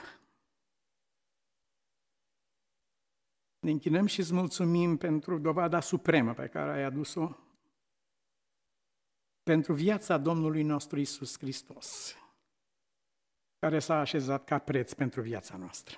Ne 3.60 3.72
închinăm 3.72 4.06
și 4.06 4.20
îți 4.20 4.34
mulțumim 4.34 4.98
pentru 4.98 5.38
dovada 5.38 5.80
supremă 5.80 6.34
pe 6.34 6.48
care 6.48 6.72
ai 6.72 6.84
adus-o 6.84 7.36
pentru 9.44 9.74
viața 9.74 10.18
Domnului 10.18 10.64
nostru 10.64 11.00
Isus 11.00 11.38
Hristos, 11.38 12.16
care 13.60 13.80
s-a 13.80 14.00
așezat 14.00 14.44
ca 14.44 14.60
preț 14.60 14.94
pentru 14.94 15.22
viața 15.22 15.58
noastră. 15.58 15.98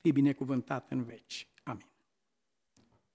Fii 0.00 0.12
binecuvântat 0.12 0.90
în 0.90 1.04
veci. 1.04 1.53